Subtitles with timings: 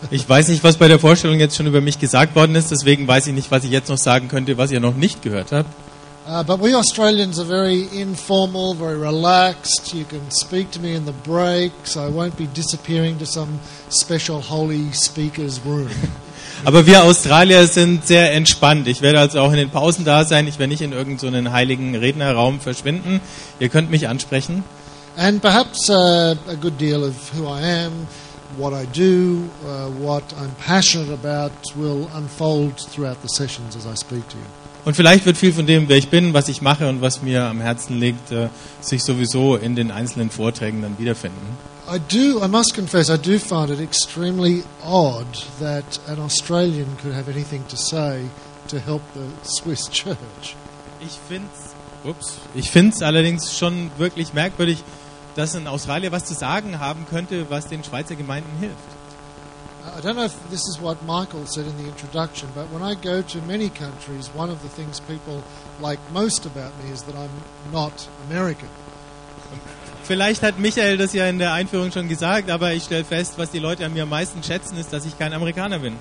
[0.10, 3.08] Ich weiß nicht, was bei der Vorstellung jetzt schon über mich gesagt worden ist, deswegen
[3.08, 5.68] weiß ich nicht, was ich jetzt noch sagen könnte, was ihr noch nicht gehört habt.
[6.26, 9.92] Uh, but we Australians are very informal, very relaxed.
[9.92, 11.96] You can speak to me in the breaks.
[11.96, 13.58] I won't be disappearing to some
[13.90, 15.88] special holy speaker's room.
[16.64, 18.86] Aber wir Australier sind sehr entspannt.
[18.86, 20.46] Ich werde also auch in den Pausen da sein.
[20.46, 23.20] Ich werde nicht in irgendeinen so heiligen Rednerraum verschwinden.
[23.58, 24.62] Ihr könnt mich ansprechen.
[25.16, 28.06] And perhaps uh, a good deal of who I am,
[28.56, 33.94] what I do, uh, what I'm passionate about will unfold throughout the sessions as I
[33.94, 34.44] speak to you.
[34.84, 37.44] Und vielleicht wird viel von dem, wer ich bin, was ich mache und was mir
[37.44, 38.48] am Herzen liegt, äh,
[38.80, 41.58] sich sowieso in den einzelnen Vorträgen dann wiederfinden.
[41.86, 45.26] I do, I must confess, I do find it extremely odd
[45.58, 48.22] that an Australian could have anything to say
[48.68, 50.56] to help the Swiss church.
[51.00, 51.70] Ich finde es
[52.54, 54.78] ich find's allerdings schon wirklich merkwürdig,
[55.40, 58.76] dass ein Australier was zu sagen haben könnte, was den Schweizer Gemeinden hilft.
[59.86, 62.94] I don't know if this is what Michael said in the introduction, but when I
[62.94, 65.42] go to many countries, one of the things people
[65.80, 67.30] like most about me is that I'm
[67.72, 67.92] not
[68.28, 68.68] American.
[70.04, 73.50] Vielleicht hat Michael das ja in der Einführung schon gesagt, aber ich stelle fest, was
[73.50, 75.96] die Leute an mir am meisten schätzen, ist, dass ich kein Amerikaner bin.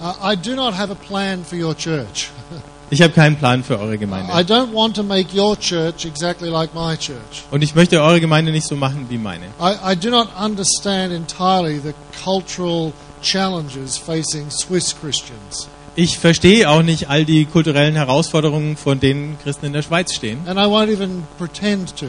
[0.00, 2.30] Uh, I do not have a plan for your church.
[2.92, 4.30] Ich habe keinen Plan für eure Gemeinde.
[4.34, 7.42] I don't want to make your church exactly like my church.
[7.50, 9.46] Und ich möchte eure Gemeinde nicht so machen wie meine.
[9.58, 15.68] I, I do not understand entirely the cultural challenges facing Swiss Christians.
[15.96, 20.40] Ich verstehe auch nicht all die kulturellen Herausforderungen, vor denen Christen in der Schweiz stehen.
[20.46, 22.08] And I won't even pretend to.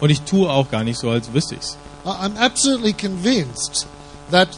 [0.00, 1.76] Und ich tue auch gar nicht so, als wüsste ich's.
[2.04, 3.86] I- I'm absolutely convinced
[4.32, 4.48] that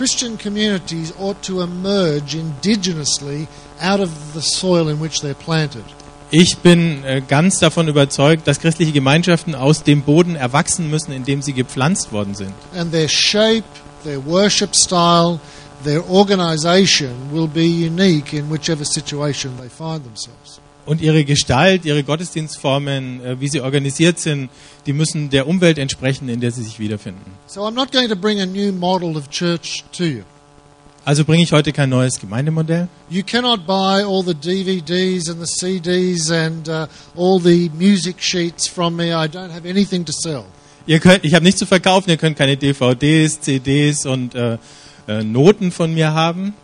[0.00, 3.46] Christian communities ought to emerge indigenously
[3.82, 5.84] out of the soil in which they're planted.
[6.30, 11.24] Ich bin äh, ganz davon überzeugt, dass christliche Gemeinschaften aus dem Boden erwachsen müssen, in
[11.24, 12.54] dem sie gepflanzt worden sind.
[12.74, 13.66] And their shape,
[14.02, 15.38] their worship style,
[15.84, 20.62] their organization will be unique in whichever situation they find themselves.
[20.90, 24.50] Und ihre Gestalt, ihre Gottesdienstformen, äh, wie sie organisiert sind,
[24.86, 27.30] die müssen der Umwelt entsprechen, in der sie sich wiederfinden.
[31.04, 32.88] Also bringe ich heute kein neues Gemeindemodell.
[33.08, 38.66] You cannot buy all the DVDs and the CDs and uh, all the music sheets
[38.66, 39.12] from me.
[39.12, 40.42] I don't have anything to sell.
[40.88, 44.58] Ihr könnt, ich habe nichts zu verkaufen, ihr könnt keine DVDs, CDs und äh,
[45.06, 46.54] äh, Noten von mir haben.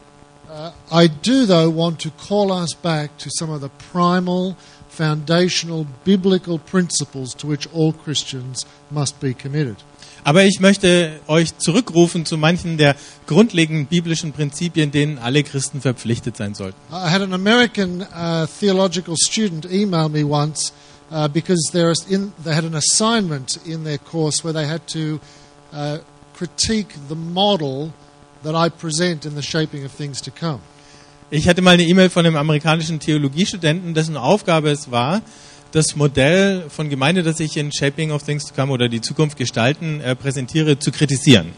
[0.57, 4.57] Uh, I do, though, want to call us back to some of the primal,
[4.89, 9.77] foundational biblical principles to which all Christians must be committed.
[10.25, 12.97] Aber ich möchte euch zurückrufen zu manchen der
[13.27, 16.79] grundlegenden biblischen Prinzipien, denen alle Christen verpflichtet sein sollten.
[16.91, 20.73] I had an American uh, theological student email me once
[21.11, 24.87] uh, because there is in, they had an assignment in their course where they had
[24.89, 25.21] to
[25.75, 25.99] uh,
[26.35, 27.93] critique the model
[28.47, 30.61] that I present in the shaping of things to come.
[31.31, 35.23] Ich hatte mal eine E-Mail von einem amerikanischen Theologiestudenten, dessen Aufgabe es war,
[35.73, 39.37] das Modell von Gemeinde, das ich in Shaping of Things to Come oder die Zukunft
[39.37, 41.53] gestalten äh, präsentiere, zu kritisieren.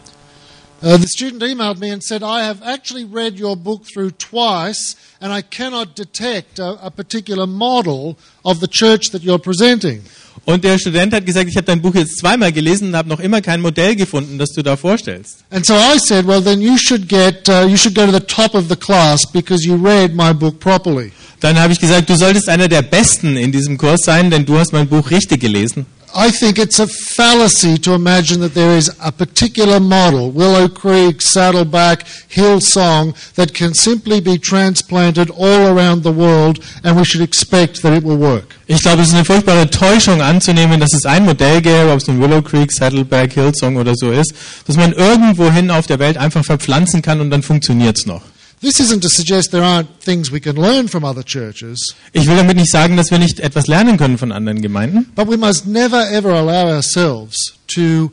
[0.80, 4.94] Uh, the student emailed me and said, I have actually read your book through twice
[5.20, 10.04] and I cannot detect a, a particular model of the church that you're presenting.
[10.48, 13.20] Und der Student hat gesagt, ich habe dein Buch jetzt zweimal gelesen und habe noch
[13.20, 15.44] immer kein Modell gefunden, das du da vorstellst.
[15.50, 18.20] And so I said, well, then you should get, uh, you should go to the
[18.20, 21.12] top of the class because you read my book properly.
[21.40, 24.58] Dann habe ich gesagt, du solltest einer der Besten in diesem Kurs sein, denn du
[24.58, 25.84] hast mein Buch richtig gelesen.
[26.14, 31.20] I think it's a fallacy to imagine that there is a particular model, Willow Creek,
[31.20, 37.82] Saddleback, Hillsong, that can simply be transplanted all around the world and we should expect
[37.82, 38.54] that it will work.
[38.66, 42.06] Ich glaube, es ist eine furchtbare Täuschung anzunehmen, dass es ein Modell gäbe, ob es
[42.06, 44.34] nun Willow Creek, Saddleback, Hillsong oder so ist,
[44.66, 48.22] dass man irgendwohin auf der Welt einfach verpflanzen kann und dann funktioniert's noch.
[48.60, 52.36] This isn't to suggest there aren't things we can learn from other churches, Ich will
[52.36, 55.66] damit nicht sagen, dass wir nicht etwas lernen können von anderen Gemeinden, but we must
[55.66, 57.36] never ever allow ourselves
[57.68, 58.10] to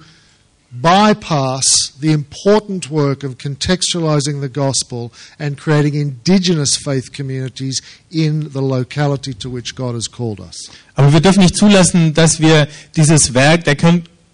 [0.71, 1.65] bypass
[2.01, 7.81] the important work of contextualizing the gospel and creating indigenous faith communities
[8.11, 10.69] in the locality to which God has called us.
[10.95, 13.75] aber wir dürfen nicht zulassen, dass wir dieses Werk, der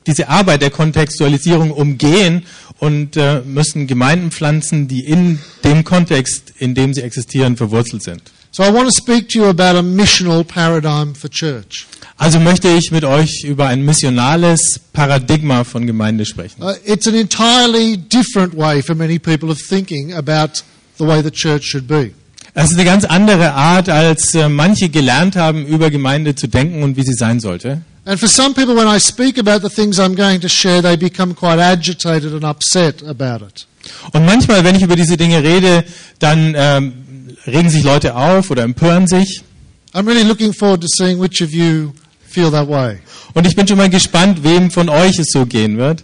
[0.07, 2.43] diese Arbeit der Kontextualisierung umgehen
[2.79, 8.21] und äh, müssen Gemeinden pflanzen, die in dem Kontext, in dem sie existieren, verwurzelt sind.
[8.53, 11.87] So I want to speak to you about a missional paradigm for church.
[12.17, 16.61] Also möchte ich mit euch über ein missionales Paradigma von Gemeinde sprechen.
[16.61, 20.63] Uh, it's an entirely different way for many people of thinking about
[20.97, 22.11] the way the church should be.
[22.53, 26.83] Es ist eine ganz andere Art, als äh, manche gelernt haben, über Gemeinde zu denken
[26.83, 27.81] und wie sie sein sollte.
[28.03, 30.95] And for some people, when I speak about the things I'm going to share, they
[30.95, 33.67] become quite agitated and upset about it.
[34.13, 35.83] Und manchmal, wenn ich über diese Dinge rede,
[36.19, 36.93] dann ähm,
[37.45, 39.43] regen sich Leute auf oder empören sich.
[39.93, 41.93] I'm really looking forward to seeing which of you
[42.27, 42.99] feel that way.
[43.33, 46.03] Und ich bin schon mal gespannt, wem von euch es so gehen wird.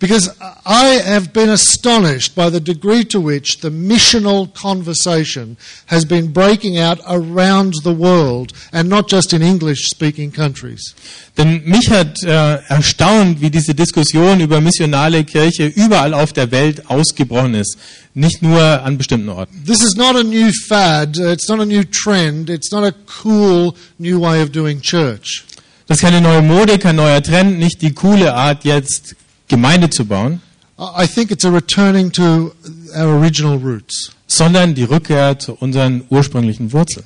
[0.00, 0.30] Because
[0.64, 6.78] I have been astonished by the degree to which the missional conversation has been breaking
[6.78, 10.94] out around the world and not just in English speaking countries.
[11.36, 16.88] Denn mich hat äh, erstaunt, wie diese Diskussion über missionale Kirche überall auf der Welt
[16.88, 17.76] ausgebrochen ist,
[18.14, 19.64] nicht nur an bestimmten Orten.
[19.66, 22.94] This is not a new fad, uh, it's not a new trend, it's not a
[23.22, 25.44] cool new way of doing church.
[25.88, 29.16] Das ist keine neue Mode, kein neuer Trend, nicht die coole Art, jetzt
[29.50, 30.40] Gemeinde zu bauen,
[30.78, 32.54] I think it's a returning to
[32.96, 34.12] our original roots.
[34.26, 37.04] sondern die Rückkehr zu unseren ursprünglichen Wurzeln.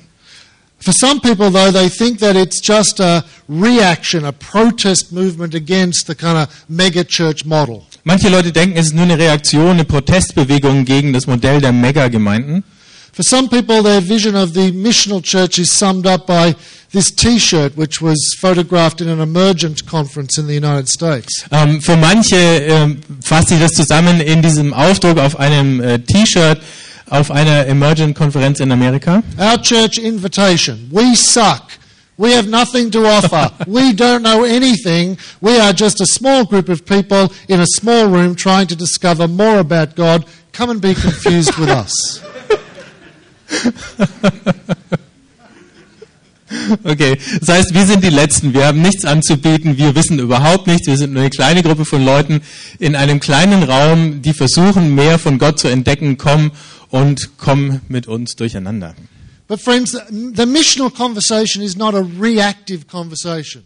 [0.79, 6.05] For some people, though, they think that it's just a reaction, a protest movement against
[6.07, 7.81] the kind of mega church model.
[8.03, 12.63] Manche Leute denken, es ist nur eine Reaktion, eine Protestbewegung gegen das Modell der Megagemeinden.
[13.15, 16.53] For some people, their vision of the missional church is summed up by
[16.91, 21.45] this T-shirt, which was photographed in an emergent conference in the United States.
[21.49, 26.59] Ähm, für manche ähm, fasst sich das zusammen in diesem Aufdruck auf einem äh, T-Shirt
[27.09, 29.23] auf einer Emergent-Konferenz in Amerika.
[29.39, 31.63] Our church invitation: We suck.
[32.17, 33.49] We have nothing to offer.
[33.65, 35.17] we don't know anything.
[35.39, 39.29] We are just a small group of people in a small room trying to discover
[39.29, 40.25] more about God.
[40.51, 42.21] Come and be confused with us.
[46.83, 50.87] Okay, das heißt, wir sind die Letzten, wir haben nichts anzubieten, wir wissen überhaupt nichts,
[50.87, 52.41] wir sind nur eine kleine Gruppe von Leuten
[52.79, 56.51] in einem kleinen Raum, die versuchen, mehr von Gott zu entdecken, komm
[56.89, 58.95] und komm mit uns durcheinander.
[59.47, 63.63] But friends, the missional conversation is not a reactive conversation.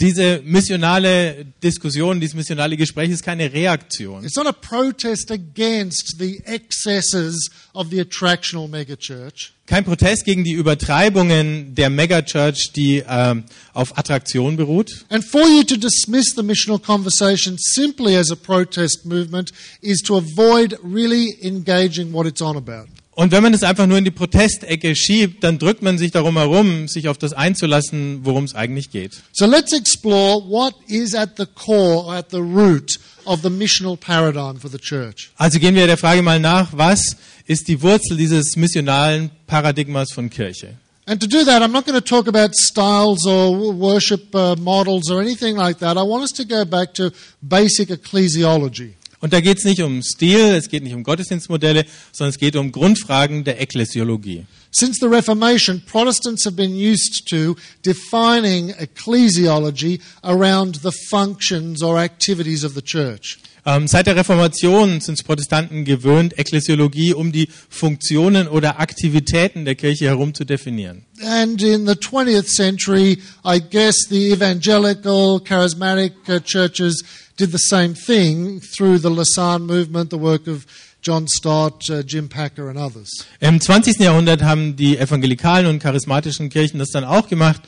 [0.00, 4.24] Diese missionale Diskussion, dieses missionale Gespräch ist keine Reaktion.
[4.24, 9.52] It's not a protest against the excesses of the attractional megachurch.
[9.66, 13.44] Kein Protest gegen die Übertreibungen der Megachurch, die ähm,
[13.74, 15.04] auf Attraktion beruht.
[15.10, 19.52] And for you to dismiss the missional conversation simply as a protest movement
[19.82, 22.88] is to avoid really engaging what it's on about.
[23.14, 26.38] Und wenn man es einfach nur in die Protestecke schiebt, dann drückt man sich darum
[26.38, 29.20] herum, sich auf das einzulassen, worum es eigentlich geht.
[29.32, 34.58] So let's explore what is at the core, at the root of the missional paradigm
[34.58, 35.30] for the church.
[35.36, 37.16] Also gehen wir der Frage mal nach, was
[37.46, 40.76] ist die Wurzel dieses missionalen Paradigmas von Kirche?
[41.06, 45.10] And to do that, I'm not going to talk about styles or worship uh, models
[45.10, 45.96] or anything like that.
[45.96, 47.10] I want us to go back to
[47.42, 48.92] basic ecclesiology.
[49.20, 52.56] Und da geht es nicht um Stil, es geht nicht um Gottesdienstmodelle, sondern es geht
[52.56, 54.46] um Grundfragen der Ekklesiologie.
[54.72, 62.64] Since the Reformation, Protestants have been used to defining ecclesiology around the functions or activities
[62.64, 63.38] of the church.
[63.66, 69.74] Ähm, seit der Reformation sind es Protestanten gewöhnt, Ekklesiologie um die Funktionen oder Aktivitäten der
[69.74, 71.04] Kirche herum zu definieren.
[71.22, 77.04] And in the 20th century, I guess the evangelical, charismatic uh, churches
[77.38, 80.64] did the same thing through the Lausanne movement, the work of
[81.02, 83.26] John Stott, uh, Jim Packer, and others.
[83.40, 83.98] Im 20.
[84.00, 87.62] Jahrhundert haben die evangelikalen und charismatischen Kirchen das dann auch gemacht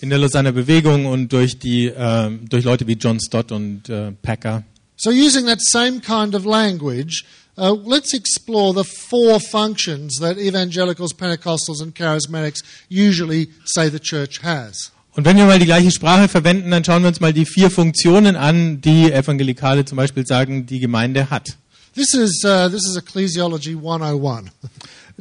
[0.00, 4.12] in der Lausanner Bewegung und durch die äh, durch Leute wie John Stott und äh,
[4.12, 4.64] Packer.
[5.00, 7.24] So, using that same kind of language,
[7.56, 14.40] uh, let's explore the four functions that evangelicals, Pentecostals, and charismatics usually say the church
[14.42, 14.90] has.
[15.12, 17.70] Und wenn wir mal die gleiche Sprache verwenden, dann schauen wir uns mal die vier
[17.70, 21.56] Funktionen an, die Evangelikale zum Beispiel sagen, die Gemeinde hat.
[21.94, 24.50] This is, uh, this is Ecclesiology 101.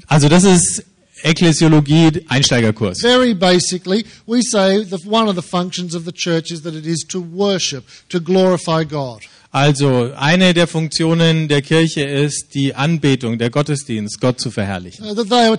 [0.07, 0.83] Also das ist
[1.23, 3.01] Ekklesiologie Einsteigerkurs.
[3.01, 6.85] Very basically, we say that one of the functions of the church is that it
[6.85, 9.21] is to worship, to glorify God.
[9.57, 15.03] Also eine der Funktionen der Kirche ist die Anbetung, der Gottesdienst, Gott zu verherrlichen.
[15.03, 15.55] Uh, also uh.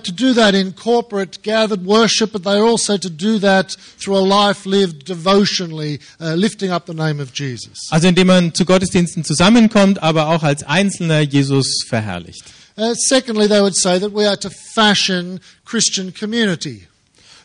[7.89, 12.45] Also indem man zu Gottesdiensten zusammenkommt, aber auch als Einzelner Jesus verherrlicht.
[12.77, 16.87] Uh, secondly, they would say that we are to fashion Christian community,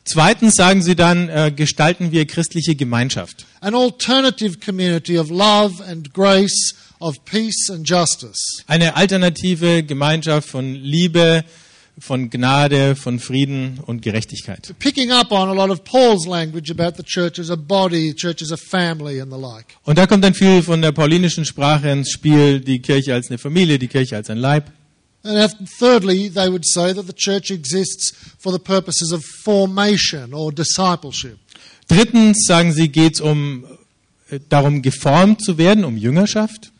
[0.04, 3.46] Zweitens sagen sie dann, äh, gestalten wir christliche Gemeinschaft.
[3.60, 8.62] an alternative community of love and grace, of peace and justice.
[8.66, 11.44] Eine alternative Gemeinschaft von Liebe,
[11.98, 14.74] von Gnade, von Frieden und Gerechtigkeit.
[14.78, 18.42] Picking up on a lot of Paul's language about the church as a body, church
[18.42, 19.76] as a family, and the like.
[19.84, 23.38] Und da kommt dann viel von der paulinischen Sprache ins Spiel, die Kirche als eine
[23.38, 24.70] Familie, die Kirche als ein Leib.
[25.24, 30.52] And thirdly, they would say that the church exists for the purposes of formation or
[30.52, 31.38] discipleship.
[31.88, 33.64] Drittens sagen sie, geht es um
[34.30, 36.70] äh, darum, geformt zu werden, um Jüngerschaft.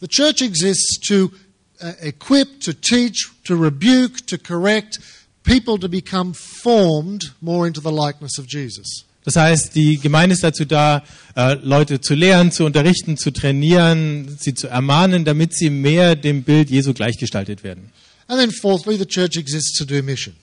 [0.00, 1.32] The church exists to
[1.80, 4.98] uh, equip, to teach, to rebuke, to correct
[5.42, 9.04] people to become formed more into the likeness of Jesus.
[9.28, 11.02] Das heißt, die Gemeinde ist dazu da,
[11.36, 16.44] äh, Leute zu lehren, zu unterrichten, zu trainieren, sie zu ermahnen, damit sie mehr dem
[16.44, 17.92] Bild Jesu gleichgestaltet werden.
[18.26, 20.34] And then fourthly, the church exists to do mission,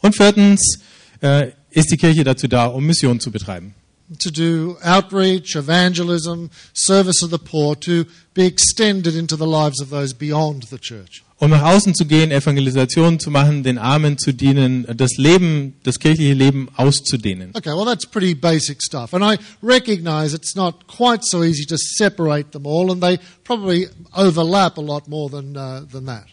[0.00, 0.78] Und viertens
[1.20, 3.74] äh, ist die Kirche dazu da, um Mission zu betreiben.
[4.18, 9.90] to do outreach, evangelism, service of the poor, to be extended into the lives of
[9.90, 11.22] those beyond the church.
[11.42, 15.98] Um nach außen zu gehen, Evangelisation zu machen, den Armen zu dienen, das Leben, das
[15.98, 17.52] kirchliche Leben auszudehnen.
[17.54, 19.14] Okay, well, that's pretty basic stuff.
[19.14, 23.88] And I recognize it's not quite so easy to separate them all, and they probably
[24.14, 26.26] overlap a lot more than, uh, than that.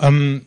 [0.00, 0.46] Ähm,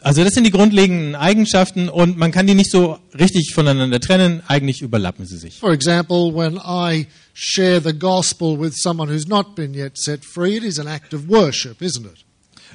[0.00, 4.42] also das sind die grundlegenden Eigenschaften und man kann die nicht so richtig voneinander trennen.
[4.46, 5.58] Eigentlich überlappen sie sich.
[5.58, 10.58] For example, when I share the gospel with someone who's not been yet set free,
[10.58, 12.24] it is an act of worship, isn't it?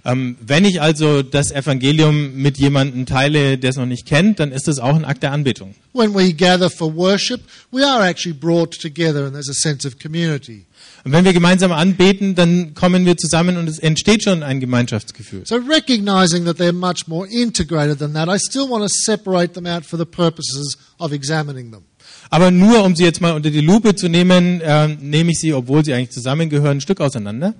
[0.07, 4.53] Ähm, wenn ich also das Evangelium mit jemandem teile, der es noch nicht kennt, dann
[4.53, 5.75] ist das auch ein Akt der Anbetung.
[5.93, 9.99] When we gather for worship, we are actually brought together and there's a sense of
[9.99, 10.65] community.
[11.03, 15.41] Und wenn wir gemeinsam anbeten, dann kommen wir zusammen und es entsteht schon ein Gemeinschaftsgefühl.
[15.45, 19.65] So, recognizing that they're much more integrated than that, I still want to separate them
[19.65, 21.83] out for the purposes of examining them.
[22.29, 25.53] Aber nur um sie jetzt mal unter die Lupe zu nehmen, äh, nehme ich sie,
[25.53, 27.53] obwohl sie eigentlich zusammengehören, ein Stück auseinander.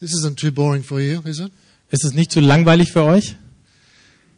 [0.00, 1.52] This isn't too boring for you, is it?
[1.90, 3.36] Ist es nicht zu langweilig für euch?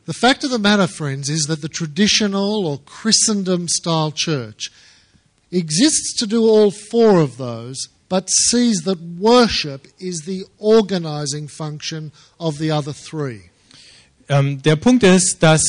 [0.07, 4.73] The fact of the matter, friends, is that the traditional or Christendom style church
[5.53, 12.11] exists to do all four of those, but sees that worship is the organizing function
[12.41, 13.51] of the other three.
[14.29, 15.63] Ähm, der Punkt ist, dass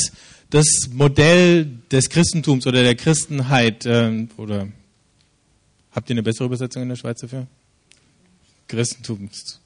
[0.50, 4.68] das Modell des Christentums oder der Christenheit, ähm, oder
[5.92, 7.46] habt ihr eine bessere Übersetzung in der Schweiz dafür?
[8.68, 9.60] Christentums.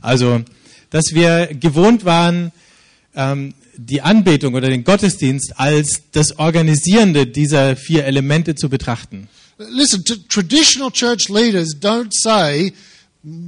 [0.00, 0.42] Also,
[0.90, 2.52] dass wir gewohnt waren,
[3.14, 9.28] ähm, die Anbetung oder den Gottesdienst als das Organisierende dieser vier Elemente zu betrachten.
[9.58, 12.72] Listen, traditional church leaders don't say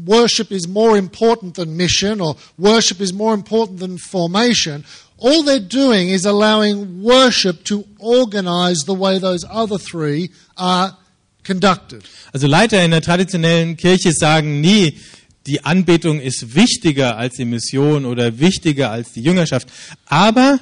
[0.05, 4.85] worship is more important than mission or worship is more important than formation.
[5.19, 10.97] All they're doing is allowing worship to organize the way those other three are
[11.45, 12.05] conducted.
[12.33, 14.99] Also Leiter in der traditionellen Kirche sagen nie,
[15.49, 19.69] die Anbetung ist wichtiger als die Mission oder wichtiger als die Jüngerschaft.
[20.05, 20.61] Aber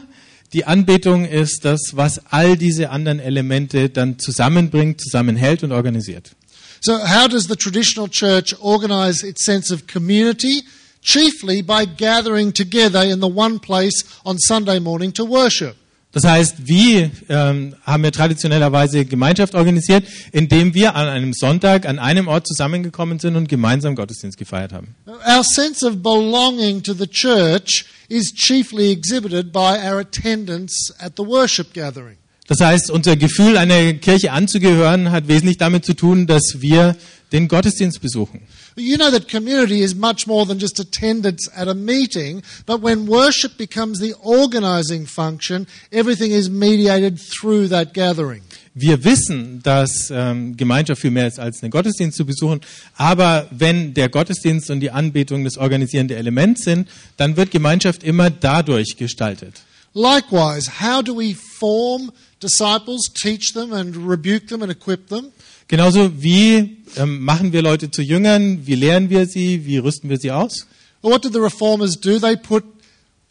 [0.52, 6.36] die Anbetung ist das, was all diese anderen Elemente dann zusammenbringt, zusammenhält und organisiert.
[6.80, 10.62] So, how does the traditional church organize its sense of community?
[11.02, 15.74] Chiefly by gathering together in the one place on Sunday morning to worship.
[16.16, 21.98] Das heißt, wie ähm, haben wir traditionellerweise Gemeinschaft organisiert, indem wir an einem Sonntag an
[21.98, 24.94] einem Ort zusammengekommen sind und gemeinsam Gottesdienst gefeiert haben.
[25.06, 31.22] Our sense of belonging to the church is chiefly exhibited by our attendance at the
[31.22, 32.16] worship gathering.
[32.46, 36.96] Das heißt, unser Gefühl, einer Kirche anzugehören, hat wesentlich damit zu tun, dass wir
[37.30, 38.40] den Gottesdienst besuchen.
[38.78, 43.06] You know that community is much more than just attendance at a meeting, but when
[43.06, 48.42] worship becomes the organizing function, everything is mediated through that gathering.
[48.74, 52.60] Wir wissen, dass ähm, Gemeinschaft viel mehr ist als einen Gottesdienst zu besuchen,
[52.96, 58.28] aber wenn der Gottesdienst und die Anbetung das organisierende Element sind, dann wird Gemeinschaft immer
[58.28, 59.62] dadurch gestaltet.
[59.94, 65.32] Likewise, how do we form disciples, teach them, and rebuke them and equip them?
[65.68, 70.18] Genauso wie ähm, machen wir Leute zu Jüngern, wie lehren wir sie, wie rüsten wir
[70.18, 70.66] sie aus?
[71.02, 72.18] Well, what did the reformers do?
[72.18, 72.64] They put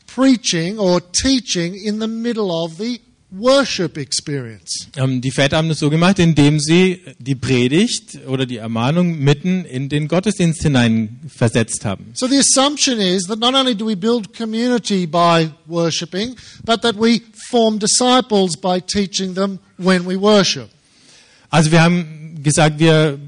[0.08, 3.00] preaching or teaching in the middle of the
[3.32, 4.88] worship experience.
[4.96, 9.66] Ähm, die Väter haben das so gemacht, indem sie die Predigt oder die Ermahnung mitten
[9.66, 12.12] in den Gottesdienst hinein versetzt haben.
[12.14, 16.96] So the assumption is that not only do we build community by worshipping, but that
[17.00, 20.70] we form disciples by teaching them when we worship.
[21.50, 23.20] Also wir haben gesagt, wir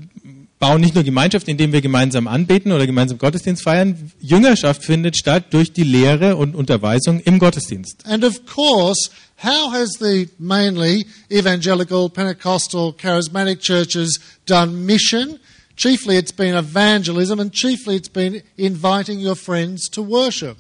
[0.60, 4.12] bauen nicht nur Gemeinschaft, indem wir gemeinsam anbeten oder gemeinsam Gottesdienst feiern.
[4.20, 8.06] Jüngerschaft findet statt durch die Lehre und Unterweisung im Gottesdienst.
[8.06, 9.12] And of course,
[9.44, 15.40] how has the mainly evangelical, Pentecostal, charismatic churches done mission?
[15.76, 20.58] Chiefly it's been evangelism and chiefly it's been inviting your friends to worship.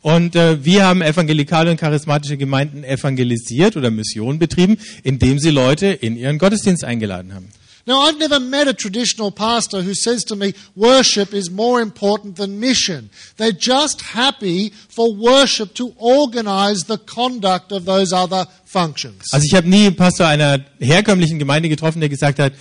[0.00, 5.86] Und äh, wir haben evangelikale und charismatische Gemeinden evangelisiert oder Mission betrieben, indem sie Leute
[5.86, 7.48] in ihren Gottesdienst eingeladen haben.
[7.86, 12.36] Now, I've never met a traditional pastor who says to me, worship is more important
[12.36, 13.10] than mission.
[13.36, 19.24] They're just happy for worship to organize the conduct of those other functions.
[19.32, 22.54] Also ich habe nie einen Pastor einer herkömmlichen Gemeinde getroffen, der gesagt hat,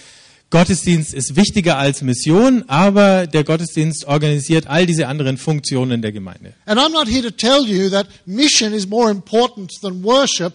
[0.50, 6.54] Gottesdienst ist wichtiger als Mission, aber der Gottesdienst organisiert all diese anderen Funktionen der Gemeinde.
[6.68, 10.54] And I'm not here to tell you that mission is more important than worship.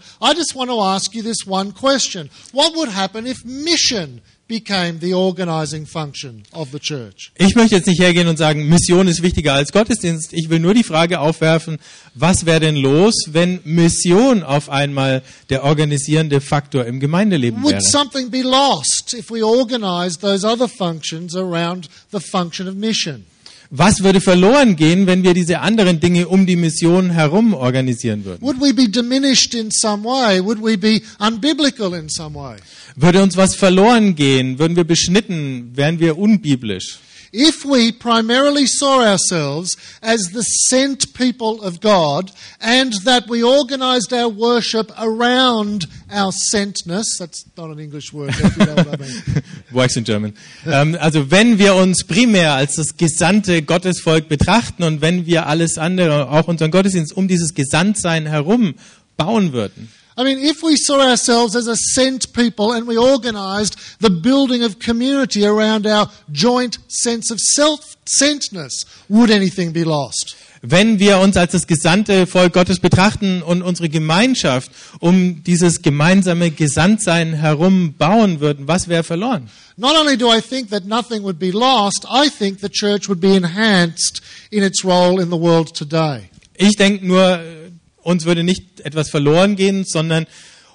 [4.50, 7.32] Would became the organizing function of the church?
[7.38, 10.32] Ich möchte jetzt nicht hergehen und sagen, Mission ist wichtiger als Gottesdienst.
[10.32, 11.78] Ich will nur die Frage aufwerfen,
[12.14, 17.82] was wäre denn los, wenn Mission auf einmal der organisierende Faktor im Gemeindeleben Would wäre?
[17.82, 23.26] something be lost if we organized those other functions around the function of mission?
[23.70, 28.40] Was würde verloren gehen, wenn wir diese anderen Dinge um die Mission herum organisieren würden?
[28.40, 30.42] Would we be diminished in some way?
[30.42, 32.56] Would we be unbiblical in some way?
[32.96, 34.58] Würde uns was verloren gehen?
[34.58, 35.72] Würden wir beschnitten?
[35.74, 36.98] Wären wir unbiblisch?
[37.32, 44.12] If we primarily saw ourselves as the sent people of God and that we organized
[44.12, 48.96] our worship around our sentness, that's not an English word, if you know what I
[48.96, 49.42] mean.
[49.72, 50.34] Works in German.
[50.66, 55.76] Ähm, also wenn wir uns primär als das gesandte Gottesvolk betrachten und wenn wir alles
[55.76, 58.74] andere, auch unseren Gottesdienst um dieses Gesanntsein herum
[59.18, 63.76] bauen würden, I mean, if we saw ourselves as a sent people and we organized
[64.00, 70.34] the building of community around our joint sense of self sentness, would anything be lost?
[70.62, 74.70] wenn wir uns als das gesandte Volk Gottes betrachten und unsere Gemeinschaft
[75.00, 79.48] um dieses gemeinsame Gesandtsein herum bauen würden, was wäre verloren?
[79.76, 83.20] Not only do I think that nothing would be lost, I think the church would
[83.20, 84.20] be enhanced
[84.50, 86.28] in its role in the world today.
[86.56, 87.67] Ich denke nur, äh,
[88.08, 90.26] uns würde nicht etwas verloren gehen, sondern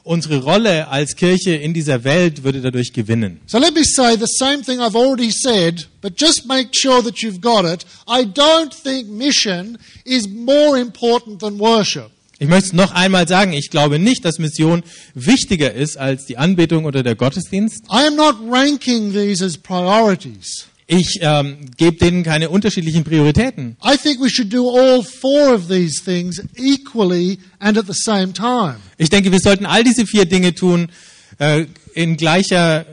[0.03, 3.39] unsere Rolle als Kirche in dieser Welt würde dadurch gewinnen.
[3.47, 7.23] So let me say the same thing I've already said, but just make sure that
[7.23, 7.85] you've got it.
[8.07, 12.11] I don't think mission is more important than worship.
[12.37, 14.83] Ich möchte es noch einmal sagen, ich glaube nicht, dass Mission
[15.15, 17.85] wichtiger ist als die Anbetung oder der Gottesdienst.
[17.89, 20.67] I am not ranking these as priorities.
[20.95, 23.77] Ich ähm, gebe denen keine unterschiedlichen Prioritäten.
[23.83, 28.31] I think we should do all four of these things equally and at the same
[28.31, 28.75] time.
[28.99, 30.89] Ich denke, wir sollten all diese vier Dinge tun
[31.39, 31.65] äh,
[31.95, 32.85] in gleicher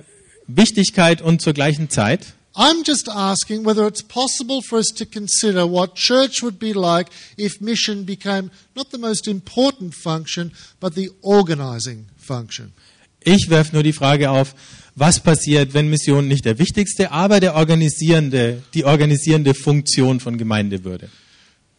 [0.46, 2.32] Wichtigkeit und zur gleichen Zeit.
[2.54, 7.08] I'm just asking whether it's possible for us to consider what church would be like
[7.36, 12.72] if mission became not the most important function, but the organizing function.
[13.22, 14.54] Ich werfe nur die Frage auf,
[15.00, 20.84] was passiert, wenn Mission nicht der wichtigste, aber der organisierende, die organisierende Funktion von Gemeinde
[20.84, 21.08] würde.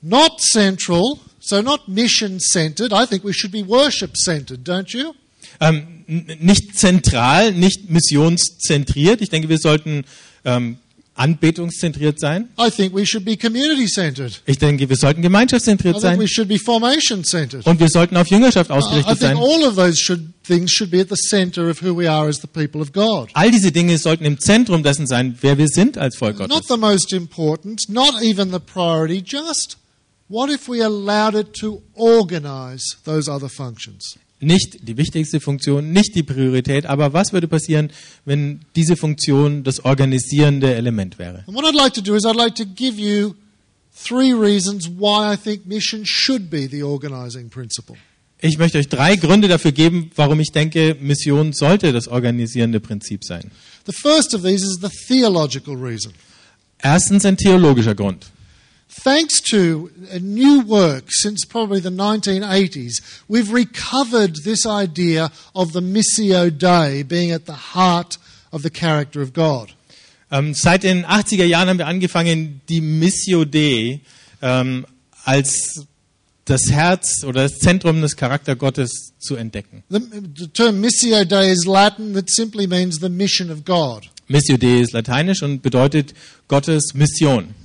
[0.02, 1.04] Not central,
[1.40, 2.92] so not mission centered.
[2.92, 5.14] I think we should be worship centered, don't you?
[5.60, 6.04] Ähm,
[6.40, 9.22] nicht zentral, nicht missionszentriert.
[9.22, 10.04] Ich denke, wir sollten
[10.44, 10.78] ähm,
[11.14, 12.50] anbetungszentriert sein.
[12.60, 14.42] I think we should be community centered.
[14.48, 16.20] Ich denke, wir sollten I gemeinschaftszentriert think sein.
[16.20, 17.66] we should be formation centered.
[17.68, 19.38] Und wir sollten auf Jüngerschaft ausgerichtet sein.
[20.52, 23.30] Things should be at the center of who we are as the people of God.
[23.34, 26.68] All diese Dinge sollten im Zentrum dessen sein, wer wir sind als Volk Not Gottes.
[26.68, 29.78] the most important, not even the priority, just
[30.28, 34.18] what if we allowed it to organize those other functions?
[34.44, 37.92] Nicht die wichtigste Funktion, nicht die Priorität, aber was würde passieren,
[38.26, 41.44] wenn diese Funktion das organisierende Element wäre?
[41.48, 43.36] And what I'd like to do is I'd like to give you
[43.96, 47.96] three reasons why I think mission should be the organizing principle.
[48.44, 53.24] Ich möchte euch drei Gründe dafür geben, warum ich denke, Mission sollte das organisierende Prinzip
[53.24, 53.52] sein.
[53.86, 56.12] The first of these is the theological reason.
[56.82, 58.26] Erstens ein theologischer Grund.
[59.04, 65.80] Thanks to a new work since probably the 1980s, we've recovered this idea of the
[65.80, 68.18] Missio Dei being at the heart
[68.52, 69.70] of the character of God.
[70.32, 74.02] Ähm, seit den 80er Jahren haben wir angefangen, die Missio Dei
[74.42, 74.88] ähm,
[75.26, 75.86] als
[76.52, 79.84] das Herz oder das Zentrum des Charakter Gottes zu entdecken.
[79.90, 80.00] The,
[80.38, 84.10] the term Missio Dei is Latin that simply means the mission of God.
[84.28, 86.14] Missio Dei ist lateinisch und bedeutet
[86.50, 87.56] Gottes Mission.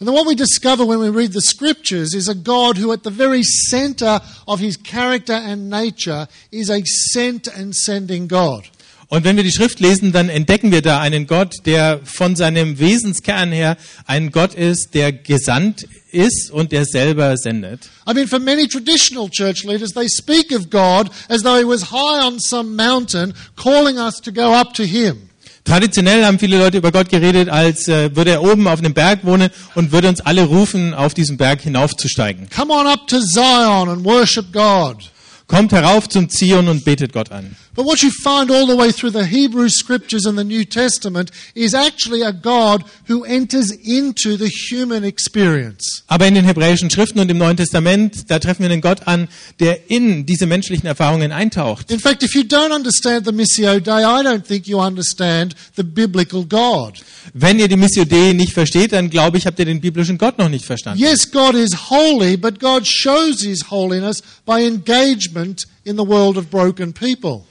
[0.00, 3.02] And then what we discover when we read the scriptures is a God who, at
[3.02, 8.68] the very center of his character and nature, is a sent and sending God.
[9.10, 12.78] Und wenn wir die Schrift lesen, dann entdecken wir da einen Gott, der von seinem
[12.78, 17.88] Wesenskern her ein Gott ist, der gesandt ist und der selber sendet.
[18.06, 21.90] I mean, for many traditional church leaders, they speak of God as though he was
[21.90, 25.28] high on some mountain, calling us to go up to him.
[25.64, 29.24] Traditionell haben viele Leute über Gott geredet, als äh, würde er oben auf einem Berg
[29.24, 32.48] wohnen und würde uns alle rufen, auf diesen Berg hinaufzusteigen.
[32.54, 35.10] Come on up to Zion and worship God.
[35.46, 37.56] Kommt herauf zum Zion und betet Gott an.
[37.78, 41.30] But what you find all the way through the Hebrew scriptures and the New Testament
[41.54, 46.02] is actually a God who enters into the human experience.
[46.08, 49.28] Aber in den hebräischen Schriften und im Neuen Testament, da treffen wir einen Gott an,
[49.60, 51.88] der in diese menschlichen Erfahrungen eintaucht.
[51.92, 55.84] In fact, if you don't understand the Missio Dei, I don't think you understand the
[55.84, 56.94] biblical God.
[57.32, 60.36] Wenn ihr die Missio Dei nicht versteht, dann glaube ich, habt ihr den biblischen Gott
[60.36, 61.00] noch nicht verstanden.
[61.00, 66.50] Yes, God is holy, but God shows his holiness by engagement in the world of
[66.50, 67.44] broken people.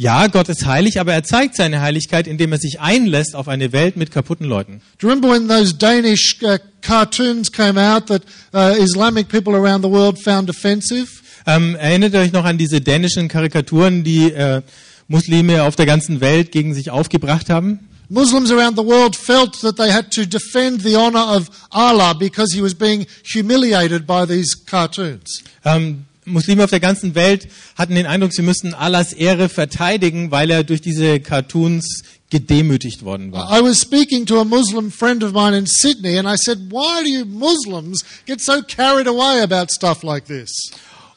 [0.00, 3.72] Ja, Gott ist heilig, aber er zeigt seine Heiligkeit, indem er sich einlässt auf eine
[3.72, 4.80] Welt mit kaputten Leuten.
[5.00, 8.22] Do you remember when those Danish uh, cartoons came out that
[8.54, 11.08] uh, Islamic people around the world found offensive?
[11.48, 14.62] Ähm, erinnert ihr euch noch an diese dänischen Karikaturen, die äh,
[15.08, 17.80] Muslime auf der ganzen Welt gegen sich aufgebracht haben?
[18.08, 22.54] Muslims around the world felt that they had to defend the honor of Allah because
[22.54, 25.42] he was being humiliated by these cartoons.
[25.64, 30.50] Ähm, Muslime auf der ganzen Welt hatten den Eindruck, sie müssten Allahs Ehre verteidigen, weil
[30.50, 33.50] er durch diese Cartoons gedemütigt worden war.
[33.50, 37.02] I was speaking to a Muslim friend of mine in Sydney and I said, Why
[37.02, 40.50] do you Muslims get so carried away about stuff like this?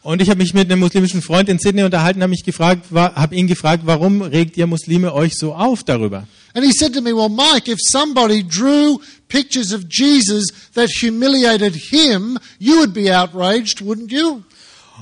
[0.03, 3.35] Und ich habe mich mit einem muslimischen Freund in Sydney unterhalten, habe mich gefragt, habe
[3.35, 6.27] ihn gefragt, warum regt ihr Muslime euch so auf darüber?
[6.53, 11.75] And he said to me, Well, Mike, if somebody drew pictures of Jesus that humiliated
[11.75, 14.43] him, you would be outraged, wouldn't you?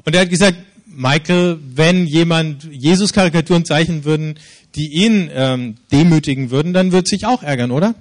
[0.05, 4.35] Und er hat gesagt, Michael, wenn jemand Jesus-Karikaturen zeichnen würden,
[4.75, 7.95] die ihn ähm, demütigen würden, dann würde sich auch ärgern, oder?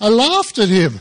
[0.00, 1.00] I laughed at him.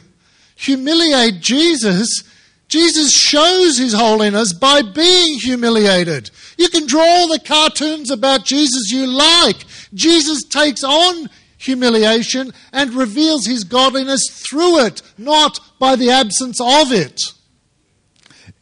[0.57, 2.23] Humiliate Jesus.
[2.67, 6.31] Jesus shows his holiness by being humiliated.
[6.57, 9.65] You can draw the cartoons about Jesus you like.
[9.93, 16.91] Jesus takes on humiliation and reveals his godliness through it, not by the absence of
[16.91, 17.21] it.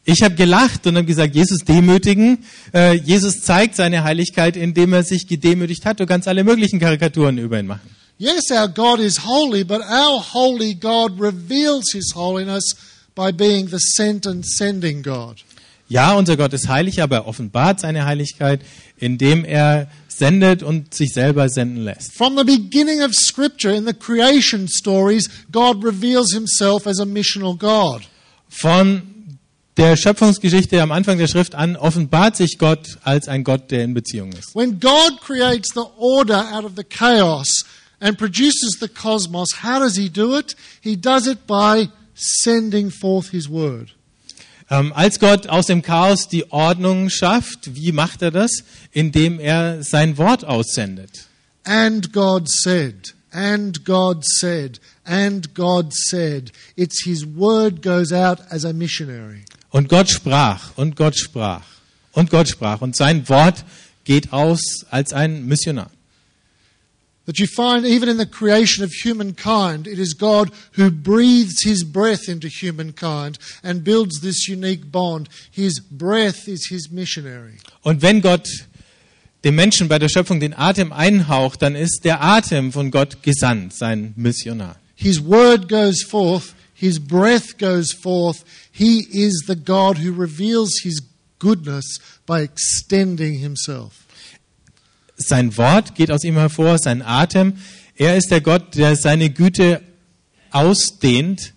[0.06, 2.44] Ich habe gelacht und habe gesagt, Jesus demütigen.
[2.74, 5.98] Äh, Jesus zeigt seine Heiligkeit, indem er sich gedemütigt hat.
[5.98, 7.88] Du kannst alle möglichen Karikaturen über ihn machen.
[8.18, 12.76] Yes, our God is holy, but our holy God reveals his holiness
[13.14, 15.42] by being the sent and sending God.
[15.88, 18.60] Ja, unser Gott ist heilig, aber er offenbart seine Heiligkeit,
[18.98, 22.12] indem er sendet und sich selber senden lässt.
[22.12, 27.56] From the beginning of Scripture, in the creation stories, God reveals himself as a missional
[27.56, 28.02] God.
[28.48, 29.13] Von
[29.76, 33.94] der Schöpfungsgeschichte am Anfang der Schrift an offenbart sich Gott als ein Gott, der in
[33.94, 34.54] Beziehung ist.
[34.54, 37.64] When God creates the order out of the chaos
[38.00, 40.56] and produces the cosmos, how does he do it?
[40.80, 43.94] He does it by sending forth his word.
[44.70, 48.50] Ähm, als Gott aus dem Chaos die Ordnung schafft, wie macht er das?
[48.92, 51.26] Indem er sein Wort aussendet.
[51.64, 56.52] And God said, and God said, and God said.
[56.76, 59.44] It's his word goes out as a missionary.
[59.74, 61.64] Und Gott sprach, und Gott sprach,
[62.12, 62.80] und Gott sprach.
[62.80, 63.64] Und sein Wort
[64.04, 65.90] geht aus als ein Missionar.
[67.26, 71.82] That you find even in the creation of humankind, it is God who breathes his
[71.82, 75.28] breath into humankind and builds this unique bond.
[75.50, 77.58] His breath is his missionary.
[77.82, 78.48] Und wenn Gott
[79.42, 83.74] dem Menschen bei der Schöpfung den Atem einhaucht, dann ist der Atem von Gott gesandt,
[83.74, 84.76] sein Missionar.
[84.94, 88.44] His word goes forth, his breath goes forth.
[88.70, 91.00] He is the God who reveals his
[91.38, 94.04] goodness by extending himself.
[95.16, 97.54] Sein Wort geht aus ihm hervor, sein Atem.
[97.96, 99.80] Er ist der Gott, der seine Güte
[100.50, 101.52] ausdehnt.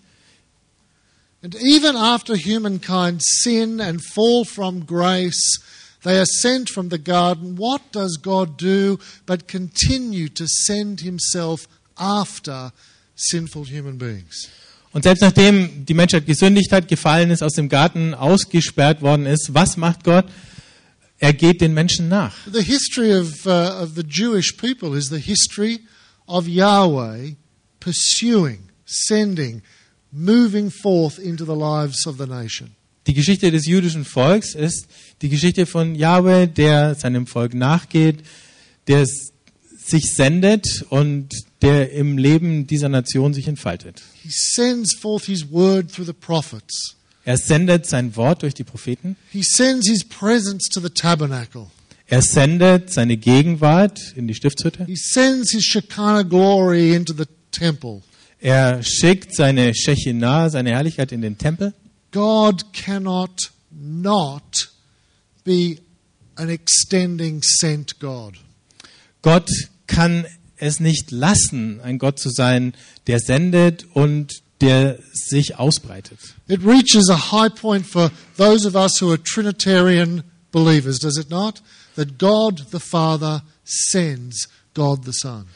[1.42, 5.58] And even after humankind sin and fall from grace,
[6.02, 7.56] they are sent from the garden.
[7.56, 12.72] What does God do but continue to send himself after
[13.14, 14.48] sinful human beings?
[14.92, 19.52] Und selbst nachdem die Menschheit gesündigt hat, gefallen ist, aus dem Garten ausgesperrt worden ist,
[19.52, 20.26] was macht Gott?
[21.18, 22.34] Er geht den Menschen nach.
[22.52, 25.80] The history of, uh, of the Jewish people is the history
[26.26, 27.34] of Yahweh
[27.80, 29.62] pursuing, sending,
[30.12, 32.70] moving forth into the lives of the nation.
[33.06, 34.86] Die Geschichte des jüdischen Volks ist
[35.22, 38.18] die Geschichte von Yahweh, der seinem Volk nachgeht,
[38.86, 44.02] der sich sendet und der im Leben dieser Nation sich entfaltet.
[44.22, 46.96] He sends forth his word through the prophets.
[47.24, 49.16] Er sendet sein Wort durch die Propheten.
[49.32, 51.66] He sends his presence to the tabernacle.
[52.06, 54.86] Er sendet seine Gegenwart in die Stiftshütte.
[54.86, 58.02] He sends his Shekinah glory into the temple.
[58.40, 61.74] Er schickt seine Shechinah, seine Herrlichkeit in den Tempel.
[62.12, 64.70] God cannot not
[65.44, 65.78] be
[66.36, 68.34] an extending sent God.
[69.22, 69.50] Gott
[69.86, 70.24] kann
[70.58, 72.74] es nicht lassen, ein Gott zu sein,
[73.06, 76.18] der sendet und der sich ausbreitet.
[76.48, 81.30] It reaches a high point for those of us who are Trinitarian believers, does it
[81.30, 81.62] not?
[81.98, 85.46] that God the Father sends God the Son.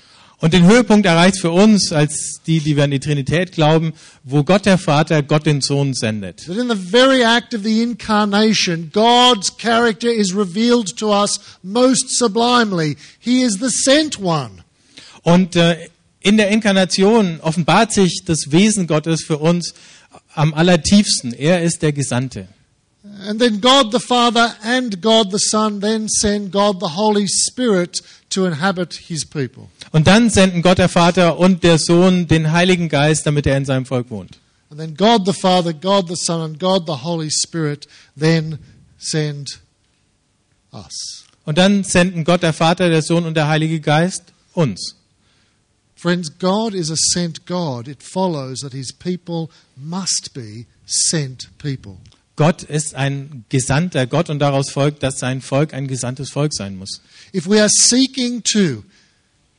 [0.40, 3.92] Und den Höhepunkt erreicht für uns, als die, die wir an die Trinität glauben,
[4.24, 6.44] wo Gott der Vater Gott den Sohn sendet.
[6.46, 12.18] That in the very act of the incarnation, God's character is revealed to us most
[12.18, 12.96] sublimely.
[13.20, 14.61] He is the sent one.
[15.22, 15.88] Und äh,
[16.20, 19.74] in der Inkarnation offenbart sich das Wesen Gottes für uns
[20.34, 21.32] am allertiefsten.
[21.32, 22.48] Er ist der Gesandte.
[23.26, 28.00] And then God the Father and God the Son then send God the Holy Spirit
[28.30, 29.68] to inhabit his people.
[29.90, 33.64] Und dann senden Gott der Vater und der Sohn den Heiligen Geist, damit er in
[33.64, 34.38] seinem Volk wohnt.
[34.70, 37.86] And then God the Father, God the Son, and God the Holy Spirit
[38.18, 38.58] then
[38.98, 39.60] send
[40.72, 41.24] us.
[41.44, 44.96] Und dann senden Gott der Vater, der Sohn und der Heilige Geist uns.
[46.02, 47.86] Friends, God is a sent God.
[47.86, 52.00] It follows that his people must be sent people.
[52.34, 56.76] Gott ist ein gesandter Gott und daraus folgt, dass sein Volk ein gesandtes Volk sein
[56.76, 57.00] muss.
[57.32, 58.82] If we are seeking to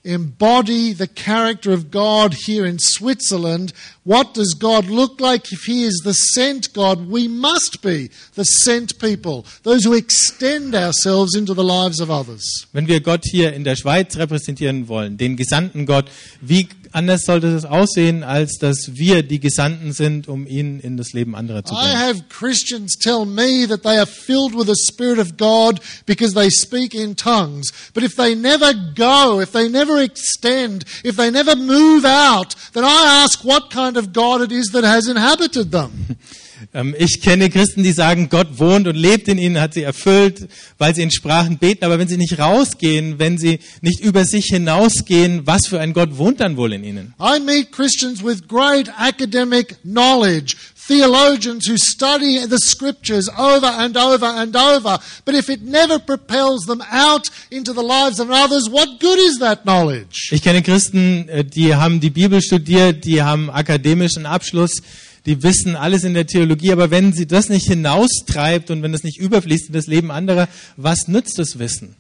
[0.04, 5.84] embody the character of God here in Switzerland, what does God look like if He
[5.84, 7.10] is the sent God?
[7.10, 12.68] We must be the sent people, those who extend ourselves into the lives of others.
[12.74, 16.10] Wenn wir Gott hier in der Schweiz repräsentieren wollen, den gesandten Gott,
[16.42, 21.14] wie anders sollte es aussehen, als dass wir die Gesandten sind, um ihn in das
[21.14, 21.98] Leben anderer zu I bringen?
[21.98, 26.50] have Christians tell me that they are filled with the Spirit of God because they
[26.50, 27.72] speak in tongues.
[27.94, 32.84] But if they never go, if they never extend, if they never move out, then
[32.84, 36.18] I ask what kind of God it is that has inhabited them.
[36.74, 40.48] Ähm, Ich kenne Christen, die sagen, Gott wohnt und lebt in ihnen, hat sie erfüllt,
[40.78, 41.86] weil sie in Sprachen beten.
[41.86, 46.18] Aber wenn sie nicht rausgehen, wenn sie nicht über sich hinausgehen, was für ein Gott
[46.18, 47.14] wohnt dann wohl in ihnen?
[47.20, 50.56] I meet Christians with great academic knowledge,
[50.88, 55.00] theologians who study the scriptures over and over and over.
[55.26, 59.40] But if it never propels them out into the lives of others, what good is
[59.40, 60.30] that knowledge?
[60.32, 64.82] Ich kenne Christen, äh, die haben die Bibel studiert, die haben akademischen Abschluss,
[65.26, 69.04] die wissen alles in der Theologie, aber wenn sie das nicht hinaustreibt und wenn das
[69.04, 71.96] nicht überfließt in das Leben anderer, was nützt das Wissen?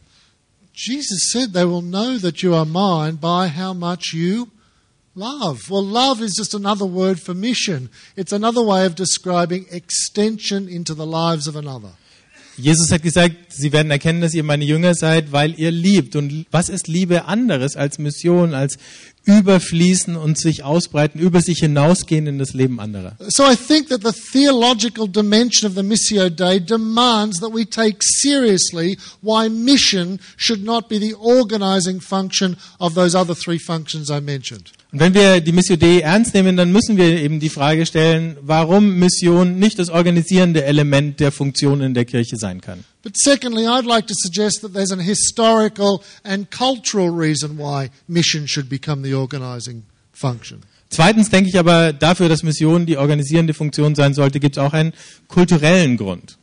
[0.74, 4.48] Jesus said they will know that you are mine by how much you
[5.16, 5.70] love.
[5.70, 7.90] Well, love is just another word for mission.
[8.16, 11.92] It's another way of describing extension into the lives of another.
[12.58, 16.16] Jesus hat gesagt, sie werden erkennen, dass ihr meine Jünger seid, weil ihr liebt.
[16.16, 18.78] Und was ist Liebe anderes als Mission, als
[19.26, 23.16] überfließen und sich ausbreiten, über sich hinausgehen in das Leben anderer?
[23.30, 27.98] So I think that the theological dimension of the Missio Dei demands that we take
[28.02, 34.20] seriously why mission should not be the organizing function of those other three functions I
[34.20, 34.72] mentioned.
[34.92, 38.38] Und wenn wir die Missio Dei ernst nehmen, dann müssen wir eben die Frage stellen,
[38.42, 42.84] warum Mission nicht das organisierende Element der Funktion in der Kirche sein kann.
[43.04, 48.46] But secondly, I'd like to suggest that there's an historical and cultural reason why mission
[48.48, 50.63] should become the organizing function.
[50.89, 54.74] Zweitens denke ich aber, dafür, dass Mission die organisierende Funktion sein sollte, gibt es auch
[54.74, 54.94] einen
[55.28, 56.38] kulturellen Grund.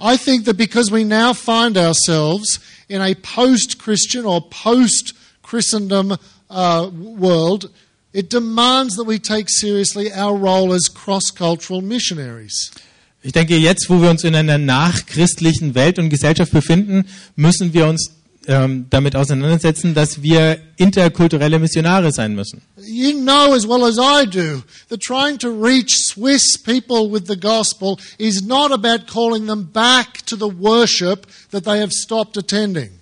[0.00, 6.16] I think that because we now find ourselves in a post Christian or post Christendom
[6.50, 7.70] uh, world,
[8.12, 12.72] it demands that we take seriously our role as cross cultural missionaries.
[13.22, 17.06] Ich denke, jetzt, wo wir uns in einer nachchristlichen Welt und Gesellschaft befinden,
[17.36, 18.10] müssen wir uns
[18.48, 22.62] ähm, damit auseinandersetzen, dass wir interkulturelle Missionare sein müssen.
[22.84, 27.38] You know as well as I do that trying to reach Swiss people with the
[27.38, 33.01] gospel is not about calling them back to the worship that they have stopped attending.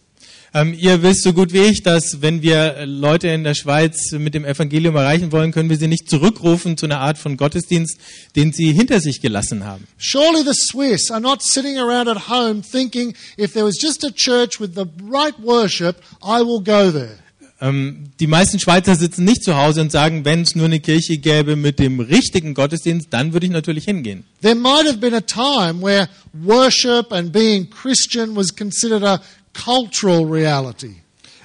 [0.53, 4.35] Ähm, ihr wisst so gut wie ich, dass wenn wir Leute in der Schweiz mit
[4.35, 7.99] dem Evangelium erreichen wollen, können wir sie nicht zurückrufen zu einer Art von Gottesdienst,
[8.35, 9.87] den sie hinter sich gelassen haben.
[9.99, 14.11] Surely the Swiss are not sitting around at home thinking, if there was just a
[14.11, 17.19] church with the right worship, I will go there.
[17.63, 21.19] Ähm, die meisten Schweizer sitzen nicht zu Hause und sagen, wenn es nur eine Kirche
[21.19, 24.25] gäbe mit dem richtigen Gottesdienst, dann würde ich natürlich hingehen.
[24.41, 29.21] There might have been a time where worship and being Christian was considered a
[29.55, 30.97] cultural reality.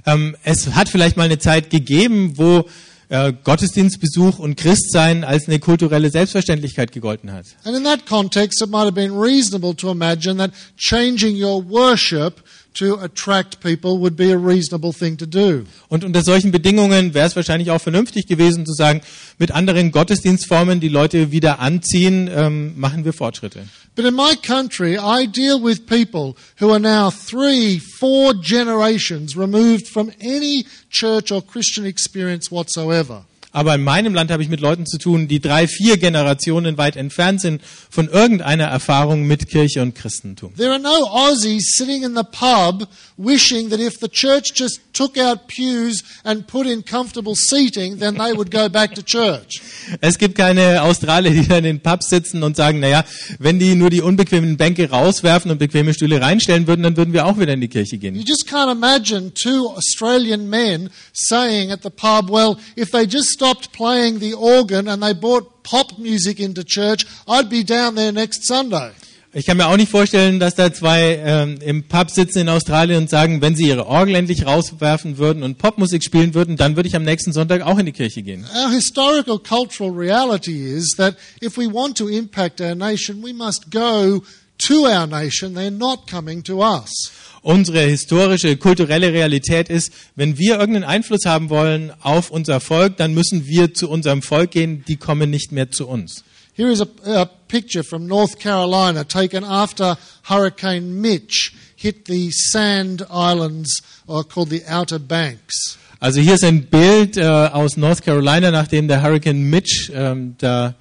[0.06, 2.66] Ähm, es hat vielleicht mal eine Zeit gegeben, wo
[3.10, 7.46] äh, Gottesdienstbesuch und Christsein als eine kulturelle Selbstverständlichkeit gegolten hat.
[7.64, 12.44] And in that context, it might have been reasonable to imagine that changing your worship
[12.76, 15.66] to attract people would be a reasonable thing to do.
[15.88, 19.02] Und unter solchen Bedingungen wäre es wahrscheinlich auch vernünftig gewesen zu sagen,
[19.38, 23.66] mit anderen Gottesdienstformen, die Leute wieder anziehen, ähm, machen wir Fortschritte.
[23.96, 29.88] But in my country, I deal with people who are now three, four generations removed
[29.88, 33.24] from any church or Christian experience whatsoever.
[33.56, 36.98] Aber in meinem Land habe ich mit Leuten zu tun, die drei, vier Generationen weit
[36.98, 40.54] entfernt sind von irgendeiner Erfahrung mit Kirche und Christentum.
[40.58, 45.18] There are no Aussies sitting in the pub wishing that if the church just took
[45.18, 49.62] out pews and put in comfortable seating, then they would go back to church.
[50.02, 53.06] Es gibt keine Australier, die da in den Pubs sitzen und sagen, naja,
[53.40, 57.26] wenn die nur die unbequemen Bänke rauswerfen und bequeme Stühle reinstellen würden, dann würden wir
[57.26, 58.26] auch wieder in die Kirche You gehen.
[58.26, 63.72] just can't imagine two Australian men saying at the pub, well, if they just stopped
[63.74, 68.48] playing the organ and they brought pop music into church, I'd be down there next
[68.48, 68.92] Sunday.
[69.34, 73.02] Ich kann mir auch nicht vorstellen, dass da zwei ähm, im Pub sitzen in Australien
[73.02, 76.88] und sagen, wenn sie ihre Orgel endlich rauswerfen würden und Popmusik spielen würden, dann würde
[76.88, 78.46] ich am nächsten Sonntag auch in die Kirche gehen.
[78.56, 83.70] Our historical cultural reality is that if we want to impact our nation, we must
[83.72, 84.24] go
[84.58, 85.54] to our nation.
[85.54, 87.12] They're not coming to us.
[87.46, 93.14] Unsere historische, kulturelle Realität ist, wenn wir irgendeinen Einfluss haben wollen auf unser Volk, dann
[93.14, 96.24] müssen wir zu unserem Volk gehen, die kommen nicht mehr zu uns.
[96.56, 103.06] Here is a, a picture from North Carolina taken after Hurricane Mitch hit the sand
[103.12, 103.80] islands
[104.10, 105.78] uh, called the Outer Banks.
[106.00, 110.74] Also hier ist ein Bild äh, aus North Carolina, nachdem der Hurricane Mitch ähm, da